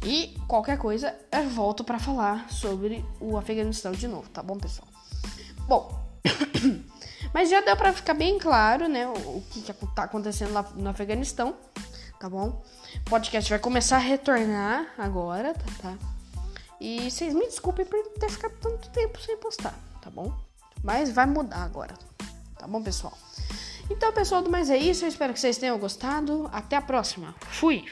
E 0.04 0.36
qualquer 0.48 0.78
coisa, 0.78 1.14
eu 1.30 1.48
volto 1.48 1.84
para 1.84 1.98
falar 1.98 2.50
sobre 2.50 3.04
o 3.20 3.36
Afeganistão 3.36 3.92
de 3.92 4.08
novo, 4.08 4.28
tá 4.30 4.42
bom, 4.42 4.58
pessoal? 4.58 4.88
Bom, 5.68 5.96
Mas 7.32 7.48
já 7.48 7.60
deu 7.60 7.76
para 7.76 7.92
ficar 7.92 8.14
bem 8.14 8.38
claro, 8.38 8.88
né, 8.88 9.06
o 9.08 9.42
que, 9.50 9.62
que 9.62 9.72
tá 9.94 10.04
acontecendo 10.04 10.52
lá 10.52 10.62
no 10.74 10.90
Afeganistão, 10.90 11.56
tá 12.20 12.28
bom? 12.28 12.62
O 13.06 13.10
podcast 13.10 13.48
vai 13.48 13.58
começar 13.58 13.96
a 13.96 14.00
retornar 14.00 14.92
agora, 14.98 15.54
tá? 15.54 15.64
tá? 15.82 15.94
E 16.80 17.10
vocês 17.10 17.32
me 17.32 17.46
desculpem 17.46 17.86
por 17.86 17.98
ter 18.18 18.30
ficado 18.30 18.54
tanto 18.60 18.90
tempo 18.90 19.20
sem 19.20 19.36
postar, 19.36 19.74
tá 20.00 20.10
bom? 20.10 20.32
Mas 20.82 21.10
vai 21.10 21.26
mudar 21.26 21.62
agora, 21.62 21.94
tá 22.58 22.66
bom, 22.66 22.82
pessoal? 22.82 23.16
Então, 23.90 24.12
pessoal, 24.12 24.42
mas 24.48 24.70
é 24.70 24.76
isso. 24.76 25.04
Eu 25.04 25.08
espero 25.08 25.32
que 25.32 25.40
vocês 25.40 25.58
tenham 25.58 25.78
gostado. 25.78 26.48
Até 26.52 26.76
a 26.76 26.82
próxima. 26.82 27.34
Fui! 27.50 27.84